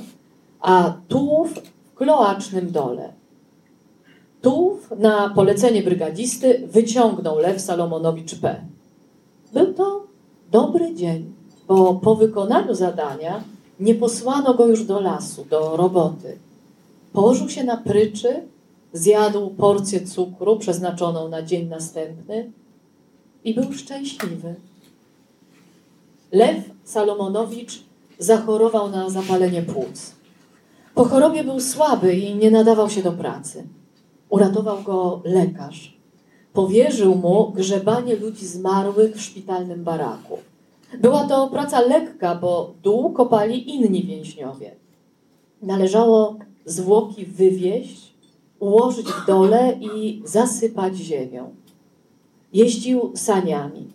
[0.60, 1.54] a tułów
[1.86, 3.14] w kloacznym dole.
[4.42, 8.66] Tułów na polecenie brygadzisty wyciągnął Lew Salomonowicz P.
[9.54, 10.04] Był to
[10.52, 11.34] dobry dzień
[11.68, 13.44] bo po wykonaniu zadania
[13.80, 16.38] nie posłano go już do lasu, do roboty.
[17.14, 18.42] Położył się na pryczy,
[18.94, 22.52] zjadł porcję cukru przeznaczoną na dzień następny
[23.44, 24.56] i był szczęśliwy.
[26.34, 27.84] Lew Salomonowicz
[28.20, 30.16] zachorował na zapalenie płuc.
[30.96, 33.64] Po chorobie był słaby i nie nadawał się do pracy.
[34.30, 35.98] Uratował go lekarz.
[36.54, 40.38] Powierzył mu grzebanie ludzi zmarłych w szpitalnym baraku.
[41.02, 44.76] Była to praca lekka, bo dół kopali inni więźniowie.
[45.62, 48.14] Należało zwłoki wywieźć,
[48.60, 51.56] ułożyć w dole i zasypać ziemią.
[52.54, 53.88] Jeździł saniami.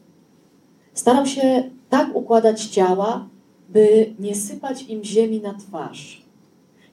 [0.95, 3.27] Starał się tak układać ciała,
[3.69, 6.23] by nie sypać im ziemi na twarz.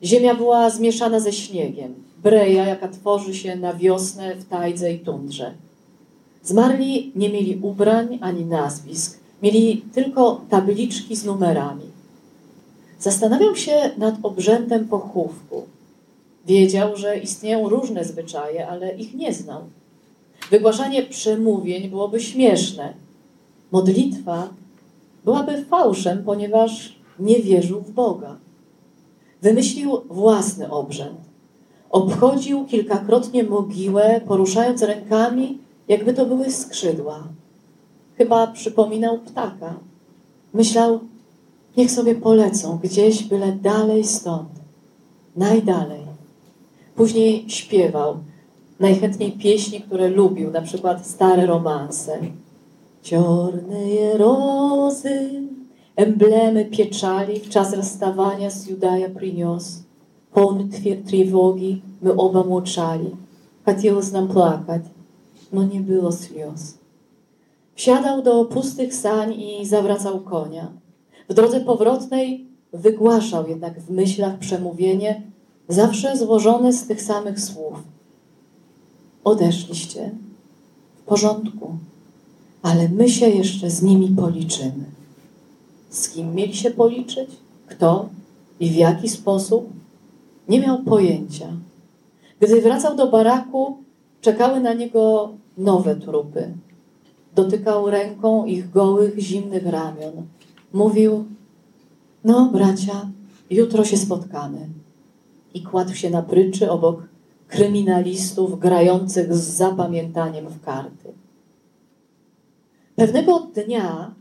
[0.04, 1.93] Ziemia była zmieszana ze śniegiem,
[2.24, 5.54] breja, jaka tworzy się na wiosnę w tajdze i tundrze.
[6.43, 11.84] Zmarli nie mieli ubrań ani nazwisk, Mieli tylko tabliczki z numerami.
[13.00, 15.64] Zastanawiał się nad obrzędem pochówku.
[16.48, 19.62] Wiedział, że istnieją różne zwyczaje, ale ich nie znał.
[20.52, 22.93] Wygłaszanie przemówień byłoby śmieszne.
[23.72, 24.50] Modlitwa
[25.26, 28.38] byłaby fałszem, ponieważ nie wierzył w Boga.
[29.41, 31.19] Wymyślił własny obrzęd.
[31.89, 35.57] Obchodził kilkakrotnie mogiłę, poruszając rękami,
[35.88, 37.23] jakby to były skrzydła.
[38.17, 39.73] Chyba przypominał ptaka.
[40.53, 40.99] Myślał,
[41.78, 44.49] niech sobie polecą gdzieś, byle dalej stąd.
[45.36, 46.05] Najdalej.
[46.95, 48.17] Później śpiewał
[48.80, 52.19] najchętniej pieśni, które lubił, na przykład stare romanse.
[53.05, 55.43] Ciorne rozy,
[55.97, 59.82] emblemy pieczali w czas rozstawania z Judaja przyniósł.
[60.34, 60.68] Pełny
[61.07, 63.11] trwogi, my oba młoczali.
[63.64, 64.82] Хотелось nam płakać,
[65.53, 66.78] no nie było слез.
[67.74, 70.72] Wsiadał do pustych sań i zawracał konia.
[71.28, 75.22] W drodze powrotnej wygłaszał jednak w myślach przemówienie,
[75.68, 77.74] zawsze złożone z tych samych słów.
[79.24, 80.11] Odeszliście.
[80.95, 81.74] W porządku.
[82.66, 84.86] Ale my się jeszcze z nimi policzymy.
[85.89, 87.30] Z kim mieli się policzyć?
[87.68, 88.09] Kto
[88.59, 89.70] i w jaki sposób?
[90.49, 91.47] Nie miał pojęcia.
[92.39, 93.78] Gdy wracał do baraku,
[94.22, 96.53] czekały na niego nowe trupy.
[97.36, 100.13] Dotykał ręką ich gołych, zimnych ramion.
[100.74, 101.26] Mówił:
[102.24, 103.09] No, bracia,
[103.49, 104.68] jutro się spotkamy.
[105.53, 107.03] I kładł się na pryczy obok
[107.47, 111.24] kryminalistów grających z zapamiętaniem w karty.
[112.96, 114.14] Pewnego dnia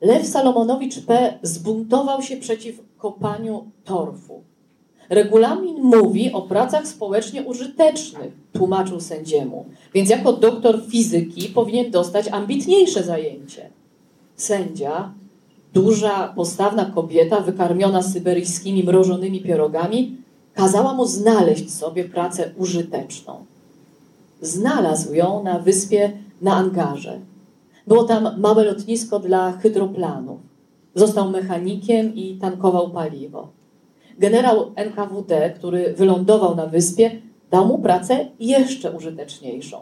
[0.00, 1.38] Lew Salomonowicz P.
[1.42, 4.42] zbuntował się przeciw kopaniu torfu.
[5.10, 9.64] Regulamin mówi o pracach społecznie użytecznych, tłumaczył sędziemu,
[9.94, 13.70] więc jako doktor fizyki powinien dostać ambitniejsze zajęcie.
[14.36, 15.12] Sędzia,
[15.74, 20.16] duża, postawna kobieta wykarmiona syberyjskimi mrożonymi pierogami,
[20.54, 23.44] kazała mu znaleźć sobie pracę użyteczną.
[24.42, 26.12] Znalazł ją na wyspie
[26.42, 27.20] na Angarze.
[27.88, 30.40] Było tam małe lotnisko dla hydroplanów.
[30.94, 33.48] Został mechanikiem i tankował paliwo.
[34.18, 37.10] Generał NKWD, który wylądował na wyspie,
[37.50, 39.78] dał mu pracę jeszcze użyteczniejszą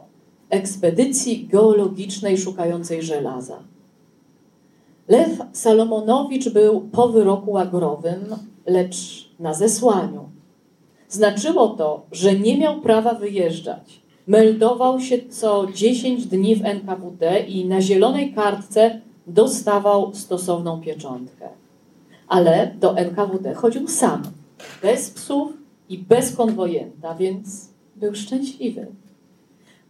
[0.51, 3.59] ekspedycji geologicznej szukającej żelaza.
[5.09, 8.25] Lew Salomonowicz był po wyroku łagrowym,
[8.67, 10.29] lecz na zesłaniu.
[11.09, 14.01] Znaczyło to, że nie miał prawa wyjeżdżać.
[14.27, 21.49] Meldował się co 10 dni w NKWD i na zielonej kartce dostawał stosowną pieczątkę.
[22.29, 24.23] Ale do NKWD chodził sam,
[24.83, 25.53] bez psów
[25.89, 28.87] i bez konwojenta, więc był szczęśliwy.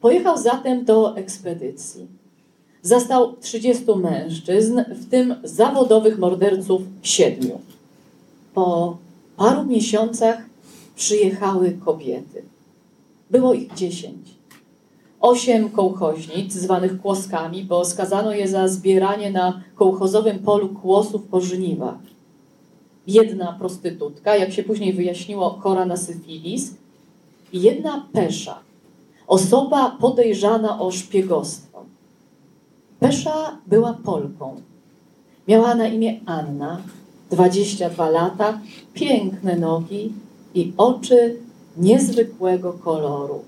[0.00, 2.06] Pojechał zatem do ekspedycji.
[2.82, 7.60] Zastał 30 mężczyzn, w tym zawodowych morderców siedmiu.
[8.54, 8.96] Po
[9.36, 10.38] paru miesiącach
[10.96, 12.42] przyjechały kobiety.
[13.30, 14.36] Było ich dziesięć.
[15.20, 21.98] Osiem kołchoźnic, zwanych kłoskami, bo skazano je za zbieranie na kołchozowym polu kłosów po żniwach.
[23.06, 26.74] Jedna prostytutka, jak się później wyjaśniło, chora na syfilis,
[27.52, 28.58] jedna pesza,
[29.26, 31.84] osoba podejrzana o szpiegostwo.
[33.00, 34.60] Pesza była Polką.
[35.48, 36.80] Miała na imię Anna,
[37.30, 38.60] 22 lata,
[38.94, 40.12] piękne nogi
[40.54, 41.36] i oczy
[41.76, 43.44] niezwykłego koloru,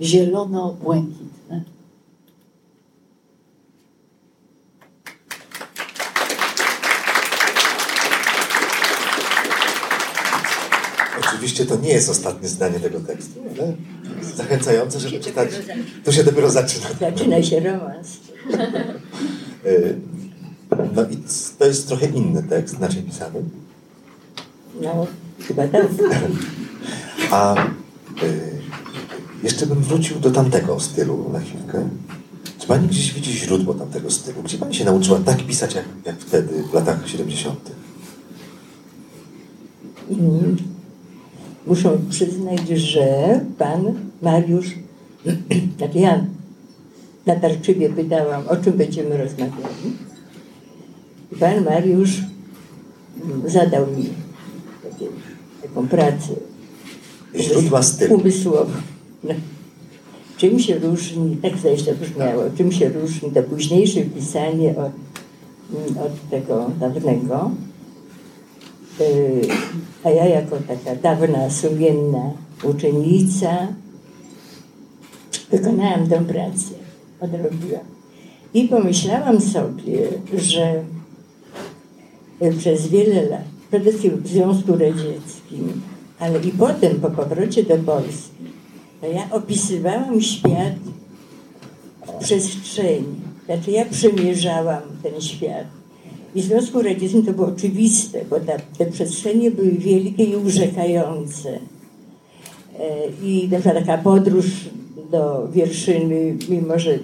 [0.00, 1.62] zielono-błękitne.
[11.20, 13.72] Oczywiście to nie jest ostatnie zdanie tego tekstu, ale
[14.36, 15.48] zachęcające, żeby czytać.
[16.04, 16.86] Tu się dopiero zaczyna.
[17.00, 18.16] Zaczyna się romans.
[19.66, 19.96] Y,
[20.94, 21.16] No i
[21.58, 23.42] to jest trochę inny tekst, inaczej pisany.
[24.82, 25.06] No,
[25.48, 25.86] chyba tak.
[27.30, 27.54] A
[28.22, 28.58] y,
[29.42, 31.88] jeszcze bym wrócił do tamtego stylu na chwilkę.
[32.58, 34.42] Czy pani gdzieś widzi źródło tamtego stylu?
[34.42, 37.70] Gdzie pani się nauczyła tak pisać, jak, jak wtedy, w latach 70.?
[40.10, 40.56] Mm.
[41.66, 44.74] Muszę przyznać, że pan Mariusz,
[45.78, 46.24] znaczy ja
[47.26, 49.96] natarczywie pytałam, o czym będziemy rozmawiali.
[51.40, 52.22] Pan Mariusz
[53.46, 54.08] zadał mi
[55.62, 56.47] taką pracę
[57.38, 58.14] Źródła stylu.
[58.14, 58.72] umysłową.
[59.24, 59.34] No.
[60.36, 64.92] Czym się różni, tak zresztą brzmiało, czym się różni to późniejsze pisanie od,
[65.74, 67.50] mm, od tego dawnego.
[69.00, 69.48] Yy,
[70.04, 72.30] A ja jako taka dawna, sumienna
[72.62, 73.68] uczennica
[75.50, 76.74] wykonałam tę pracę,
[77.20, 77.84] odrobiłam.
[78.54, 80.84] I pomyślałam sobie, że
[82.42, 85.82] y, przez wiele lat, przede wszystkim w Związku Radzieckim,
[86.18, 88.44] ale i potem po powrocie do Polski,
[89.00, 90.74] to ja opisywałam świat
[92.06, 93.14] w przestrzeni.
[93.46, 95.66] Znaczy ja przemierzałam ten świat.
[96.34, 101.48] I w Związku Radzieckim to było oczywiste, bo ta, te przestrzenie były wielkie i urzekające.
[102.78, 104.46] E, I taka podróż
[105.10, 106.98] do Wierszyny, mimo że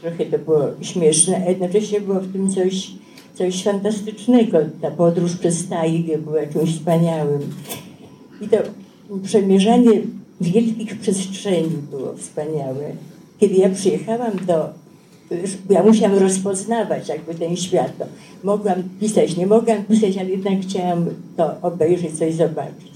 [0.00, 2.90] trochę to było śmieszne, a jednocześnie było w tym coś,
[3.34, 4.58] coś fantastycznego.
[4.82, 7.40] Ta podróż przez tajgę była czymś wspaniałym.
[8.40, 8.56] I to
[9.22, 9.90] przemierzanie
[10.40, 12.92] wielkich przestrzeni było wspaniałe.
[13.40, 14.80] Kiedy ja przyjechałam do
[15.70, 17.98] ja musiałam rozpoznawać jakby ten świat.
[17.98, 18.04] To
[18.44, 22.90] mogłam pisać, nie mogłam pisać, ale jednak chciałam to obejrzeć, coś zobaczyć.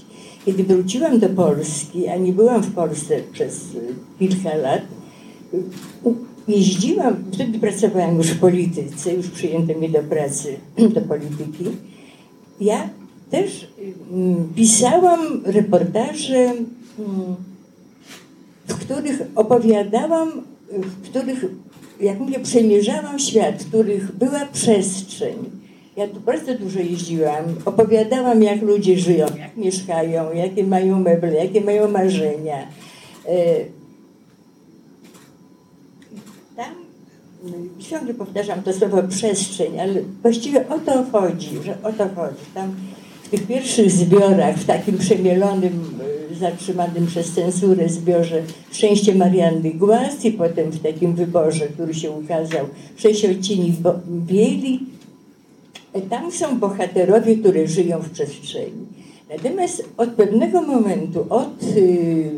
[0.45, 3.61] Kiedy wróciłam do Polski, a nie byłam w Polsce przez
[4.19, 4.81] kilka lat,
[6.47, 10.55] jeździłam, wtedy pracowałam już w polityce, już przyjęto mnie do pracy,
[10.95, 11.65] do polityki.
[12.61, 12.89] Ja
[13.35, 13.67] też
[14.11, 17.35] mm, pisałam reportaże, mm,
[18.67, 20.31] w których opowiadałam,
[20.71, 21.45] w których,
[22.01, 25.35] jak mówię, przemierzałam świat, w których była przestrzeń.
[25.97, 31.61] Ja tu bardzo dużo jeździłam, opowiadałam, jak ludzie żyją, jak mieszkają, jakie mają meble, jakie
[31.61, 32.67] mają marzenia.
[33.27, 33.65] E,
[36.55, 36.73] Tam
[37.79, 42.45] ciągle powtarzam to słowo przestrzeń, ale właściwie o to chodzi, że o to chodzi.
[42.53, 42.75] Tam
[43.25, 45.99] w tych pierwszych zbiorach, w takim przemielonym,
[46.31, 52.11] y, zatrzymanym przez cenzurę zbiorze Szczęście Marianny Głaz i potem w takim wyborze, który się
[52.11, 52.65] ukazał,
[52.97, 53.73] Sześć odcieni
[54.09, 54.79] bieli,
[55.93, 58.85] e, tam są bohaterowie, którzy żyją w przestrzeni.
[59.29, 62.31] Natomiast od pewnego momentu, od, y,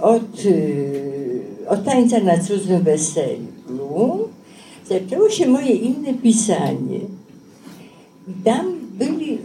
[0.00, 4.28] od, y, od tańca na cudzym weselu,
[4.88, 7.00] zaczęło się moje inne pisanie.
[8.28, 8.73] I tam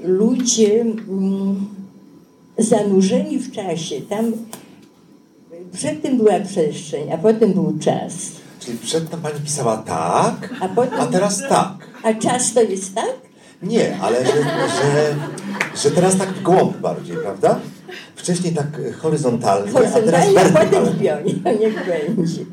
[0.10, 1.68] ludzie mm,
[2.57, 4.01] zanurzeni w czasie.
[4.01, 4.32] Tam
[5.74, 8.14] przedtem była przestrzeń, a potem był czas.
[8.60, 11.88] Czyli przedtem pani pisała tak, A potem- a teraz tak.
[12.03, 13.16] A czas to jest tak?
[13.64, 15.16] Nie, ale że, że,
[15.84, 17.60] że teraz tak w głąb bardziej, prawda?
[18.16, 18.68] Wcześniej tak
[19.01, 21.34] horyzontalnie, a teraz Horyzontalnie, a potem w pionie.
[21.60, 22.45] Niech będzie.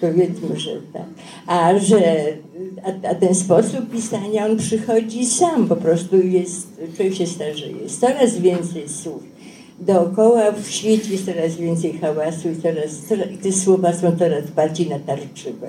[0.00, 1.06] Powiedzmy, że tak.
[1.46, 2.24] A że
[2.84, 7.76] a, a ten sposób pisania, on przychodzi sam, po prostu jest, człowiek się starzeje.
[7.82, 9.22] Jest coraz więcej słów.
[9.80, 14.88] Dookoła w świecie jest coraz więcej hałasu i, coraz, coraz, te słowa są coraz bardziej
[14.88, 15.68] natarczywe.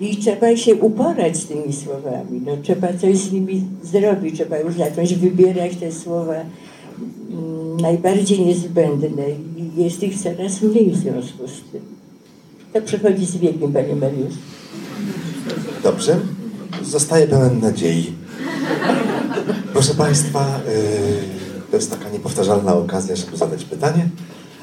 [0.00, 2.40] I trzeba się uporać z tymi słowami.
[2.46, 9.24] No, trzeba coś z nimi zrobić, trzeba już zacząć wybierać te słowa mm, najbardziej niezbędne
[9.56, 11.97] i jest ich coraz mniej w związku z tym.
[12.78, 14.34] To przychodzi z wiekiem, Panie Mariusz.
[15.82, 16.18] Dobrze,
[16.82, 18.12] zostaję pełen nadziei.
[19.72, 24.08] Proszę Państwa, yy, to jest taka niepowtarzalna okazja, żeby zadać pytanie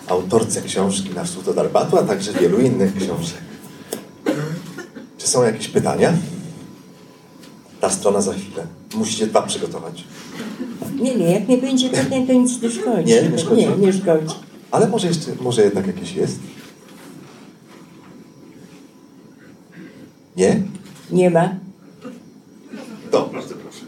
[0.07, 3.41] autorce książki Na wschód od Arbatu, a także wielu innych książek.
[5.17, 6.13] Czy są jakieś pytania?
[7.81, 8.67] Ta strona za chwilę.
[8.95, 10.03] Musicie dwa przygotować.
[11.01, 13.05] Nie, nie, jak nie będzie pytań, to nic nie szkodzi.
[13.05, 13.67] Nie, nie szkodzi?
[13.67, 14.35] Nie, nie szkodzi.
[14.71, 16.39] Ale może jeszcze, może jednak jakieś jest?
[20.37, 20.61] Nie?
[21.11, 21.55] Nie ma.
[23.11, 23.85] To, bardzo proszę.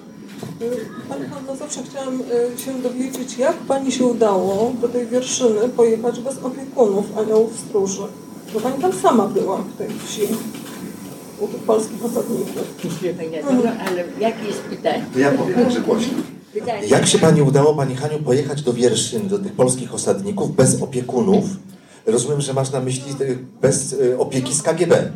[1.09, 6.19] Pani Hanno, zawsze chciałam y, się dowiedzieć, jak Pani się udało do tej wierszyny pojechać
[6.19, 8.01] bez opiekunów aniołów stróży.
[8.53, 10.21] Bo Pani tam sama była w tej wsi,
[11.39, 12.53] u tych polskich osadników.
[13.31, 15.05] Wiadomo, ale jakie jest pytanie?
[15.13, 16.13] To ja powiem, że głośno.
[16.53, 16.87] Pytanie.
[16.87, 21.45] Jak się Pani udało, Pani Haniu, pojechać do Wierszyn, do tych polskich osadników bez opiekunów?
[22.05, 23.15] Rozumiem, że masz na myśli
[23.61, 25.11] bez y, opieki z KGB.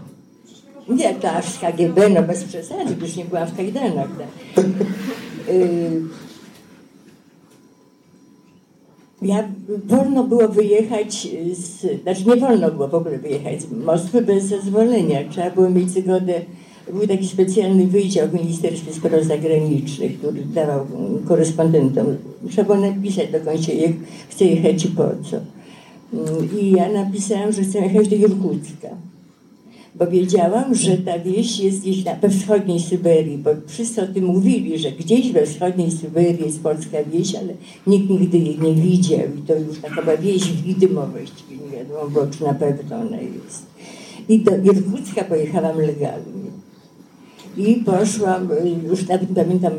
[0.89, 4.09] Nie, to aż z KGB, no bez przesady, już nie byłam w kajdanach.
[4.17, 4.65] Tak.
[5.49, 6.01] Y,
[9.21, 9.47] Ja,
[9.86, 15.19] wolno było wyjechać z, znaczy nie wolno było w ogóle wyjechać z Moskwy bez zezwolenia.
[15.29, 16.41] Trzeba było mieć zgodę,
[16.93, 20.88] był taki specjalny wydział w Ministerstwie Spraw Zagranicznych, który dawał
[21.27, 22.05] korespondentom.
[22.49, 23.91] Trzeba było napisać do końca, jak
[24.29, 25.38] chce jechać i po co.
[26.13, 28.89] Mm, I ja napisałam, że chcę jechać do Irkucka
[30.02, 34.26] bo wiedziałam, że ta wieś jest gdzieś na, we wschodniej Syberii, bo wszyscy o tym
[34.26, 37.54] mówili, że gdzieś we wschodniej Syberii jest polska wieś, ale
[37.88, 42.10] nikt nigdy jej nie widział i to już taka chyba wieś widmo właściwie, nie wiadomo
[42.10, 43.66] było, czy na pewno ona jest.
[44.30, 46.52] I do Irkucka pojechałam legalnie.
[47.58, 49.74] I poszłam, y, już nawet pamiętam,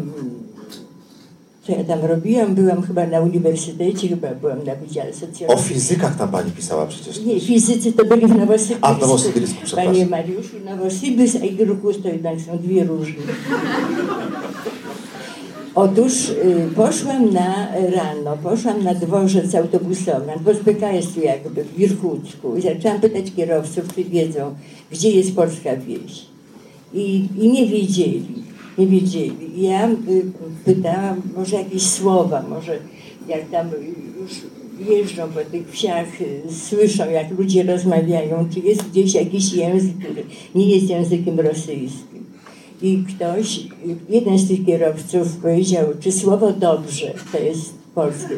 [1.67, 5.65] co ja tam robiłam, byłam chyba na uniwersytecie, chyba byłam na Wydziale O Socjologii.
[5.65, 7.21] fizykach tam Pani pisała przecież.
[7.21, 8.87] Nie, fizycy to byli w Nowosybirsku.
[8.87, 9.93] A, w Nowosybirsku, przepraszam.
[9.93, 13.23] Panie Mariuszu, Nowosybirsk a Irkus to jednak są dwie różne.
[15.75, 22.57] Otóż y, poszłam na rano, poszłam na dworzec autobusowy, na dworzec PKS jakby w Irkucku
[22.57, 24.55] i zaczęłam pytać kierowców, czy wiedzą,
[24.91, 26.27] gdzie jest polska wieś.
[26.95, 28.43] I, i nie wiedzieli,
[28.79, 29.63] nie wiedzieli.
[29.63, 29.97] Ja y,
[30.65, 32.79] pytałam, może jakieś słowa, może
[33.29, 33.71] jak tam
[34.21, 34.33] już
[34.89, 40.25] jeżdżą po tych wsiach, y, słyszą jak ludzie rozmawiają, czy jest gdzieś jakiś język, który
[40.55, 42.25] nie jest językiem rosyjskim.
[42.83, 43.61] I ktoś,
[44.09, 48.35] jeden z tych kierowców powiedział, czy słowo dobrze to jest polskie.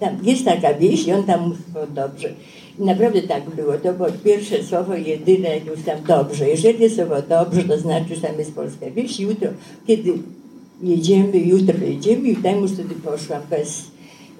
[0.00, 2.34] Tam jest taka wieś i on tam mówi słowo dobrze.
[2.78, 3.72] Naprawdę tak było.
[3.72, 6.48] To było pierwsze słowo, jedyne, już tam dobrze.
[6.48, 9.20] Jeżeli jest słowo dobrze, to znaczy, że tam jest polska wieś.
[9.20, 9.48] Jutro,
[9.86, 10.12] kiedy
[10.82, 13.84] jedziemy, jutro jedziemy i tam już wtedy poszłam bez,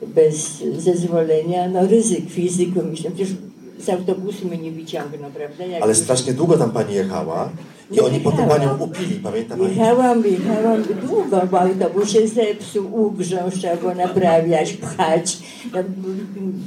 [0.06, 1.68] bez zezwolenia.
[1.68, 3.36] No ryzyk fizyku, myślę, przecież
[3.78, 5.64] z autobusu mnie nie wyciągną, prawda?
[5.64, 7.50] Jak Ale strasznie długo tam Pani jechała
[7.90, 9.68] i oni potem Panią upili, pamięta Pani?
[9.68, 15.38] Jechałam, jechałam długo, bo autobus się zepsuł, ugrzął, trzeba było naprawiać, pchać.
[15.72, 15.78] No,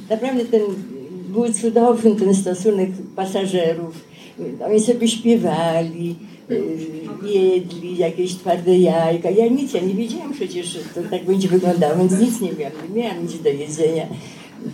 [0.10, 0.62] Naprawdę ten
[1.36, 3.94] był cudowny ten stosunek pasażerów.
[4.66, 6.16] Oni sobie śpiewali,
[6.52, 6.64] y,
[7.30, 9.30] jedli jakieś twarde jajka.
[9.30, 12.74] Ja nic, ja nie wiedziałam przecież, że to tak będzie wyglądało, więc nic nie miałam,
[12.90, 14.08] nie miałam nic do jedzenia.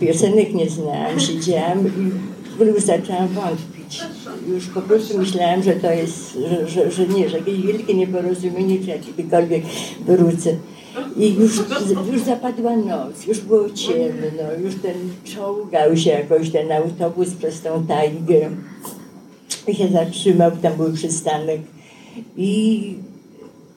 [0.00, 4.00] Piosenek nie znałam, siedziałam i zaczęłam wątpić.
[4.48, 8.78] Już po prostu myślałam, że to jest, że, że, że nie, że jakieś wielkie nieporozumienie,
[8.78, 9.62] czy ja kiedykolwiek
[10.06, 10.56] wrócę.
[11.16, 11.56] I już,
[12.12, 17.86] już zapadła noc, już było ciemno, już ten czołgał się jakoś ten autobus przez tą
[17.86, 18.50] tajgę.
[19.68, 21.60] I się zatrzymał, tam był przystanek.
[22.36, 22.94] I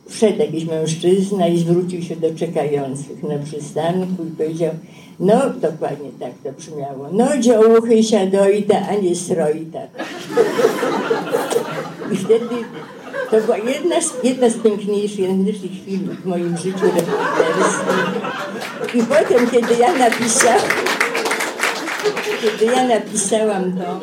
[0.08, 4.72] wszedł jakiś mężczyzna i zwrócił się do czekających na przystanku i powiedział,
[5.20, 9.80] no dokładnie tak to brzmiało, no dziołuchy siadojta, a nie strojta.
[12.12, 12.56] I wtedy
[13.32, 15.30] to była jedna z, jedna z piękniejszych,
[15.82, 16.86] chwil w moim życiu.
[18.94, 20.62] I potem, kiedy ja napisałam,
[22.42, 24.00] kiedy ja napisałam to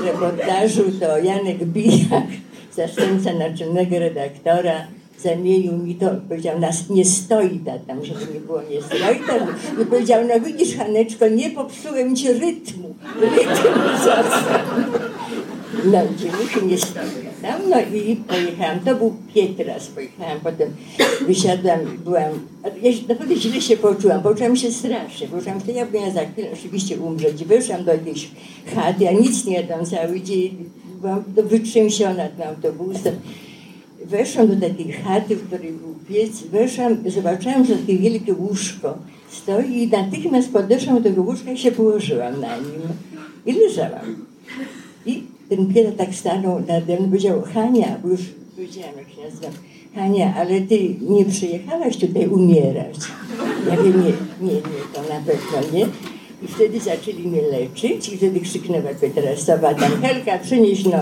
[0.00, 2.24] w reportażu, to Janek Bijak,
[2.76, 4.86] zastępca naczelnego redaktora,
[5.22, 9.36] zamienił mi to, powiedział, nas nie stoi ta tam, żeby nie było nie stoi ta,
[9.82, 14.60] i powiedział, no widzisz Haneczko, nie popsułem ci rytmu, rytm został.
[15.84, 20.70] No, dziewuchy nie stoją tam, no i pojechałam, to był Pietras, pojechałam, potem
[21.26, 22.30] wysiadłam, byłam,
[22.82, 26.96] ja naprawdę źle się poczułam, poczułam się strasznie, poczułam, że ja powinna za chwilę oczywiście
[26.96, 28.30] umrzeć, weszłam do jakiejś
[28.74, 30.56] chaty, ja nic nie jadłam cały dzień,
[31.00, 33.14] byłam to wytrzęsiona tym autobusem,
[34.04, 38.98] weszłam do takiej chaty, w której był piec, weszłam, zobaczyłam, że takie wielkie łóżko
[39.30, 42.82] stoi i natychmiast podeszłam do tego łóżka i się położyłam na nim
[43.46, 44.26] i leżałam.
[45.06, 48.20] I ten Piotr tak stanął nade mną i powiedział, Hania, bo już
[48.56, 49.52] powiedziałam jak się nazywam,
[49.94, 52.96] Hania, ale ty nie przyjechałaś tutaj umierać.
[53.68, 54.12] Ja mówię, nie,
[54.48, 54.60] nie, nie,
[54.94, 55.86] to na pewno nie.
[56.42, 60.98] I wtedy zaczęli mnie leczyć i wtedy krzyknęła Petrasowa tam, Helka, przynieś no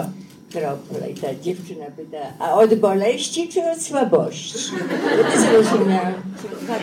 [0.53, 1.11] krople.
[1.11, 4.59] I ta dziewczyna pyta, a od boleści czy od słabości?
[4.59, 6.75] Wtedy zrozumiałam, że dwa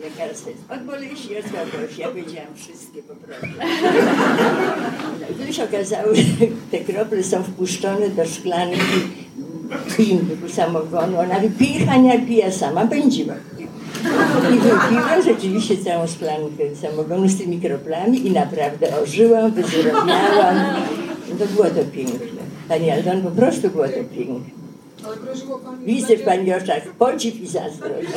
[0.00, 1.98] lekarstwa jest od boleści od.
[1.98, 3.46] Ja powiedziałam wszystkie po prostu.
[5.20, 6.22] No wtedy się okazało, że
[6.70, 9.00] te krople są wpuszczone do szklanki
[9.96, 11.18] pindu samogonu.
[11.18, 13.34] Ona wypije, Hania pije sama, pędziła.
[14.54, 20.56] I wypiłam rzeczywiście całą szklankę samogonu z tymi kroplami i naprawdę ożyłam, wyzdrowiałam.
[21.38, 22.40] To było to piękne.
[22.68, 24.60] Pani Aldon, po prostu było to piękne.
[25.86, 28.08] Widzę w Pani oczach podziw i zazdrość.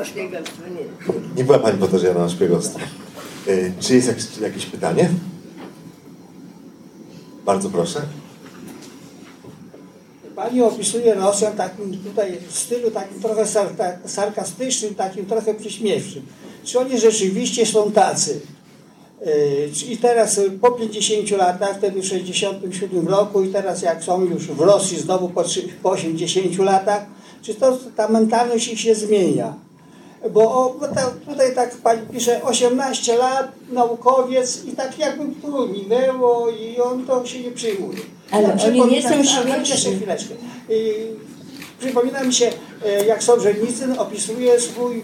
[0.00, 0.62] O szpiegostwo.
[1.36, 1.44] Nie.
[1.44, 2.78] Była Pani podejrzana na szpiegostwo.
[3.48, 5.10] Y, Czy jest jakieś, jakieś pytanie?
[7.44, 8.02] Bardzo proszę.
[10.36, 13.68] Pani opisuje Rosjan takim tutaj w stylu takim trochę sar,
[14.06, 16.22] sarkastycznym, takim trochę przyśmiewczym.
[16.64, 18.40] Czy oni rzeczywiście są tacy?
[19.74, 24.24] Czy- I teraz y, po 50 latach, wtedy w 67 roku i teraz jak są
[24.24, 25.28] już w Rosji znowu
[25.82, 27.06] po 80 latach,
[27.46, 29.54] czy to ta mentalność ich się zmienia?
[30.30, 35.68] Bo, o, bo ta, tutaj tak pani pisze 18 lat, naukowiec i tak jakby tu
[35.68, 37.98] minęło i on to się nie przyjmuje.
[38.30, 39.70] Ale oni nie są śmieszni.
[39.70, 40.34] Jeszcze chwileczkę.
[40.68, 40.92] I
[41.78, 42.50] przypomina mi się,
[42.86, 45.02] e, jak Solżenicyn opisuje swój,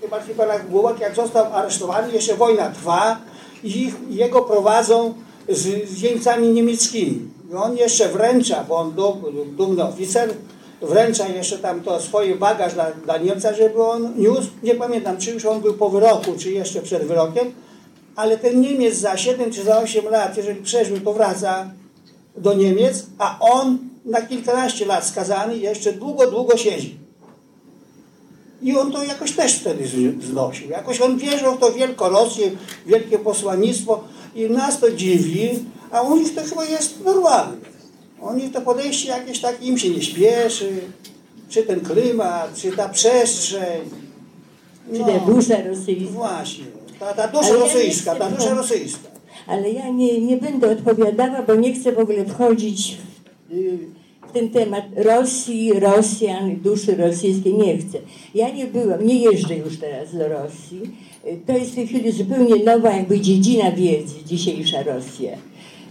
[0.00, 3.20] chyba chyba na Bułak, jak został aresztowany, jeszcze wojna trwa
[3.62, 5.14] i ich, jego prowadzą
[5.48, 7.28] z, z jeńcami niemieckimi.
[7.52, 9.22] I on jeszcze wręcza, bo on dum,
[9.56, 10.34] dumny oficer,
[10.86, 15.30] wręcza jeszcze tam to swoje bagaż dla, dla Niemca, żeby on niósł, nie pamiętam, czy
[15.30, 17.52] już on był po wyroku, czy jeszcze przed wyrokiem,
[18.16, 21.70] ale ten Niemiec za 7 czy za 8 lat, jeżeli przeżył, to wraca
[22.36, 26.98] do Niemiec, a on na kilkanaście lat skazany jeszcze długo, długo siedzi.
[28.62, 29.84] I on to jakoś też wtedy
[30.30, 30.70] znosił.
[30.70, 32.50] Jakoś on wierzył w to Wielkorosję,
[32.86, 34.04] wielkie posłannictwo
[34.34, 37.56] i nas to dziwi, a u nich to chyba jest normalne.
[38.32, 40.72] Nich to podejście jakieś takie, im się nie śpieszy,
[41.48, 43.80] czy ten klimat, czy ta przestrzeń.
[44.92, 46.10] Czy ta dusza rosyjska.
[46.12, 46.64] Właśnie,
[47.00, 49.08] ta, ta dusza ja rosyjska, ta dusza rosyjska.
[49.46, 52.96] Ale ja nie, nie będę odpowiadała, bo nie chcę w ogóle wchodzić
[53.50, 57.54] w, ten temat Rosji, Rosjan, duszy rosyjskiej.
[57.54, 57.98] Nie chcę.
[58.34, 60.80] Ja nie byłam, nie jeżdżę już teraz do Rosji.
[61.46, 65.30] To jest w tej chwili zupełnie nowa jakby dziedzina wiedzy, dzisiejsza Rosja.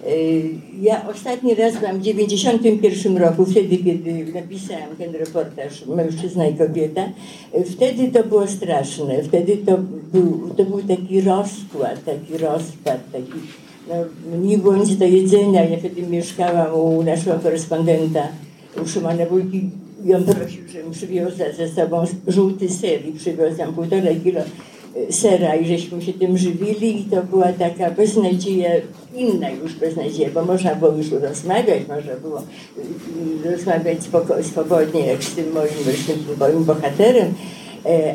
[0.07, 0.49] Y,
[0.81, 7.09] Ja ostatni raz w 91 roku, wtedy kiedy napisałam ten reportaż Mężczyzna i kobieta.
[7.57, 9.77] Y, Wtedy to było straszne, wtedy to
[10.13, 13.39] był, to był taki rozkład, taki rozpad, taki,
[13.89, 13.95] no,
[14.37, 15.65] nie było nic do jedzenia.
[15.65, 18.27] Ja wtedy mieszkałam u naszego korespondenta,
[18.83, 19.69] u Szymana Wójki
[20.05, 24.41] i on prosił, żebym przywiozła ze sobą żółty ser i przywiozłam półtora kilo
[25.09, 28.69] sera i żeśmy się tym żywili i to była taka beznadzieja,
[29.15, 35.05] inna już beznadzieja, bo można było już rozmawiać, można było y, y, rozmawiać spoko- swobodnie
[35.07, 37.33] jak z tym moim, właśnie tym moim bohaterem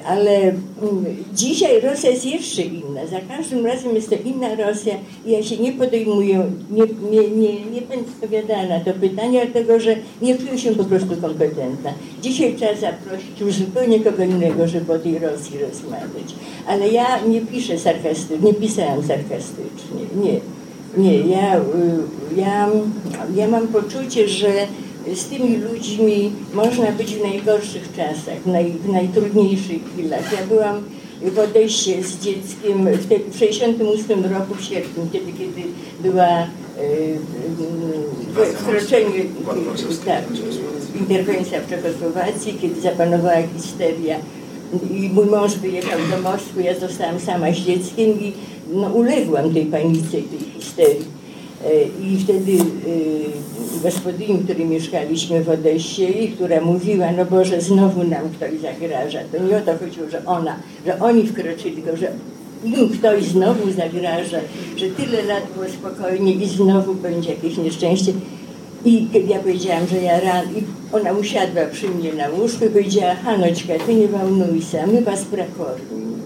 [0.07, 1.05] ale mm,
[1.35, 3.07] dzisiaj Rosja jest jeszcze inna.
[3.07, 4.95] Za każdym razem jest to inna Rosja
[5.27, 9.81] i ja się nie podejmuję, nie, nie, nie, nie będę odpowiadała na to pytanie, dlatego
[9.81, 11.93] że nie czuję się po prostu kompetentna.
[12.23, 16.35] Dzisiaj trzeba zaprosić już zupełnie kogo innego, żeby o tej Rosji rozmawiać.
[16.67, 20.41] Ale ja nie piszę sarkastycznie, nie pisałam sarkastycznie, nie.
[20.97, 21.61] Nie, ja, y,
[22.37, 22.69] ja,
[23.35, 24.49] ja mam poczucie, że
[25.15, 30.33] z tymi ludźmi można być w najgorszych czasach, w, naj, w najtrudniejszych chwilach.
[30.33, 30.83] Ja byłam
[31.23, 35.63] w Odessie z dzieckiem w 1968 roku w sierpniu, wtedy kiedy
[36.01, 36.43] była
[36.79, 37.19] y,
[38.55, 39.23] wkroczenie,
[40.05, 40.25] tak,
[41.01, 44.17] interwencja w Czechosłowacji, kiedy zapanowała histeria
[44.91, 48.33] i mój mąż wyjechał do Moskwy, ja zostałam sama z dzieckiem i
[48.73, 51.18] no, uległam tej panice, tej histerii.
[51.65, 58.05] E, I wtedy y, gospodyni, której mieszkaliśmy w Odessie i która mówiła, no Boże, znowu
[58.05, 59.19] nam ktoś zagraża.
[59.33, 60.57] To nie o to chodziło, że ona,
[60.87, 62.13] że oni wkroczyli, tylko że
[62.65, 64.39] im ktoś znowu zagraża,
[64.77, 68.13] że tyle lat było spokojnie i znowu będzie jakieś nieszczęście.
[68.85, 70.63] I kiedy ja powiedziałam, że ja ran, i
[70.97, 75.25] ona usiadła przy mnie na łóżku i powiedziała, Hanoćka, ty nie walnuj się, my was
[75.25, 76.23] prakornim.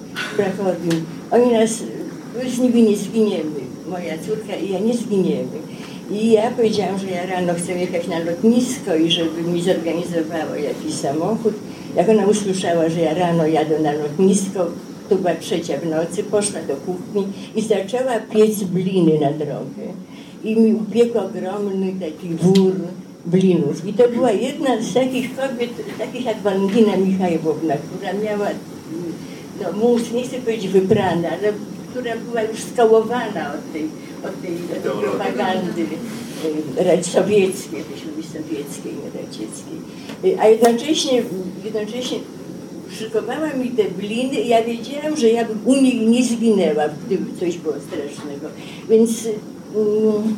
[1.30, 1.82] Oni nas,
[2.44, 3.61] my z nimi nie zginiemy,
[3.92, 5.58] moja córka i ja nie zginiemy.
[6.10, 10.94] I ja powiedziałam, że ja rano chcę jechać na lotnisko i żeby mi zorganizowało jakiś
[10.94, 11.54] samochód.
[11.96, 14.66] Jak ona usłyszała, że ja rano jadę na lotnisko,
[15.08, 17.22] to była trzecia w nocy, poszła do kuchni
[17.56, 19.86] i zaczęła piec bliny na drogę
[20.44, 22.74] i mi upiekł ogromny taki wór
[23.26, 23.86] blinów.
[23.86, 28.48] I to była jedna z takich kobiet, takich jak Walentina Michajłowna, która miała
[29.62, 31.52] no, mus, nie chcę powiedzieć wybrana, ale
[31.92, 33.84] która była już skołowana od tej,
[34.24, 34.56] od tej,
[35.02, 35.86] propagandy
[36.78, 39.78] e, sowieckiej, lubi sowieckiej, nie radzieckiej.
[40.24, 41.22] E, a jednocześnie,
[41.64, 42.18] jednocześnie
[42.98, 47.40] szykowała mi te bliny i ja wiedziałam, że ja bym u niej nie zginęła, gdyby
[47.40, 48.48] coś było strasznego.
[48.88, 49.10] Więc
[49.74, 50.36] Mm,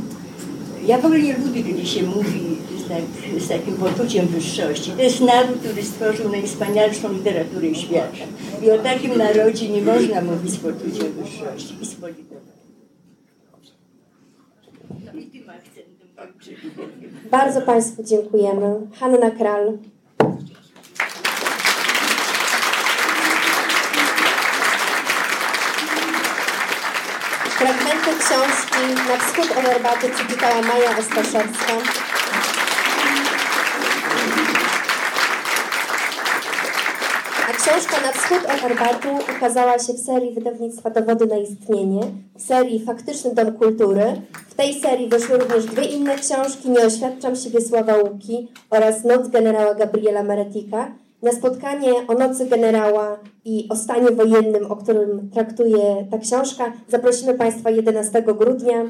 [0.87, 3.03] ja w ogóle nie lubię, kiedy się mówi z, tak,
[3.43, 4.91] z takim poczuciem wyższości.
[4.91, 8.25] To jest naród, który stworzył najwspanialszą literaturę świata.
[8.63, 11.97] I o takim narodzie nie można mówić z poczuciem wyższości i z.
[17.31, 18.87] Bardzo Państwu dziękujemy.
[18.93, 19.79] Hanna Kral.
[27.59, 31.73] Fragmenty książki Na wschód od herbaty przeczytała Maja Ostaszewska.
[37.49, 42.01] A książka Na wschód od herbatu ukazała się w serii wydawnictwa Dowody na istnienie,
[42.39, 44.23] w serii Faktyczny Dom Kultury.
[44.49, 49.29] W tej serii wyszły również dwie inne książki Nie oświadczam siebie Sława Łuki oraz Noc
[49.29, 51.04] generała Gabriela Meretika.
[51.25, 57.35] Na spotkanie o Nocy Generała i o stanie wojennym, o którym traktuje ta książka, zaprosimy
[57.35, 58.85] Państwa 11 grudnia.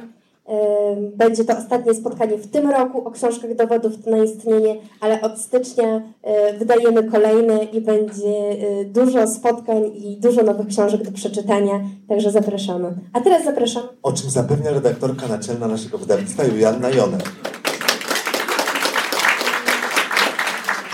[1.16, 6.02] Będzie to ostatnie spotkanie w tym roku o książkach dowodów na istnienie, ale od stycznia
[6.22, 12.30] e, wydajemy kolejne i będzie e, dużo spotkań i dużo nowych książek do przeczytania, także
[12.30, 12.94] zapraszamy.
[13.12, 13.82] A teraz zapraszam.
[14.02, 17.22] O czym zapewnia redaktorka naczelna naszego wydawnictwa Julianna Joner.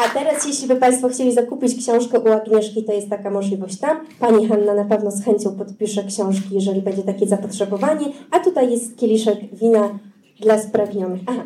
[0.05, 3.97] A teraz, jeśli by Państwo chcieli zakupić książkę u Agnieszki, to jest taka możliwość tam.
[4.21, 8.07] Pani Hanna na pewno z chęcią podpisze książki, jeżeli będzie takie zapotrzebowanie.
[8.31, 9.99] A tutaj jest kieliszek wina
[10.41, 11.21] dla spragnionych.
[11.27, 11.43] Aha.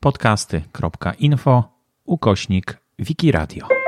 [0.00, 1.64] podcasty.info
[2.04, 3.83] ukośnik Wikiradio.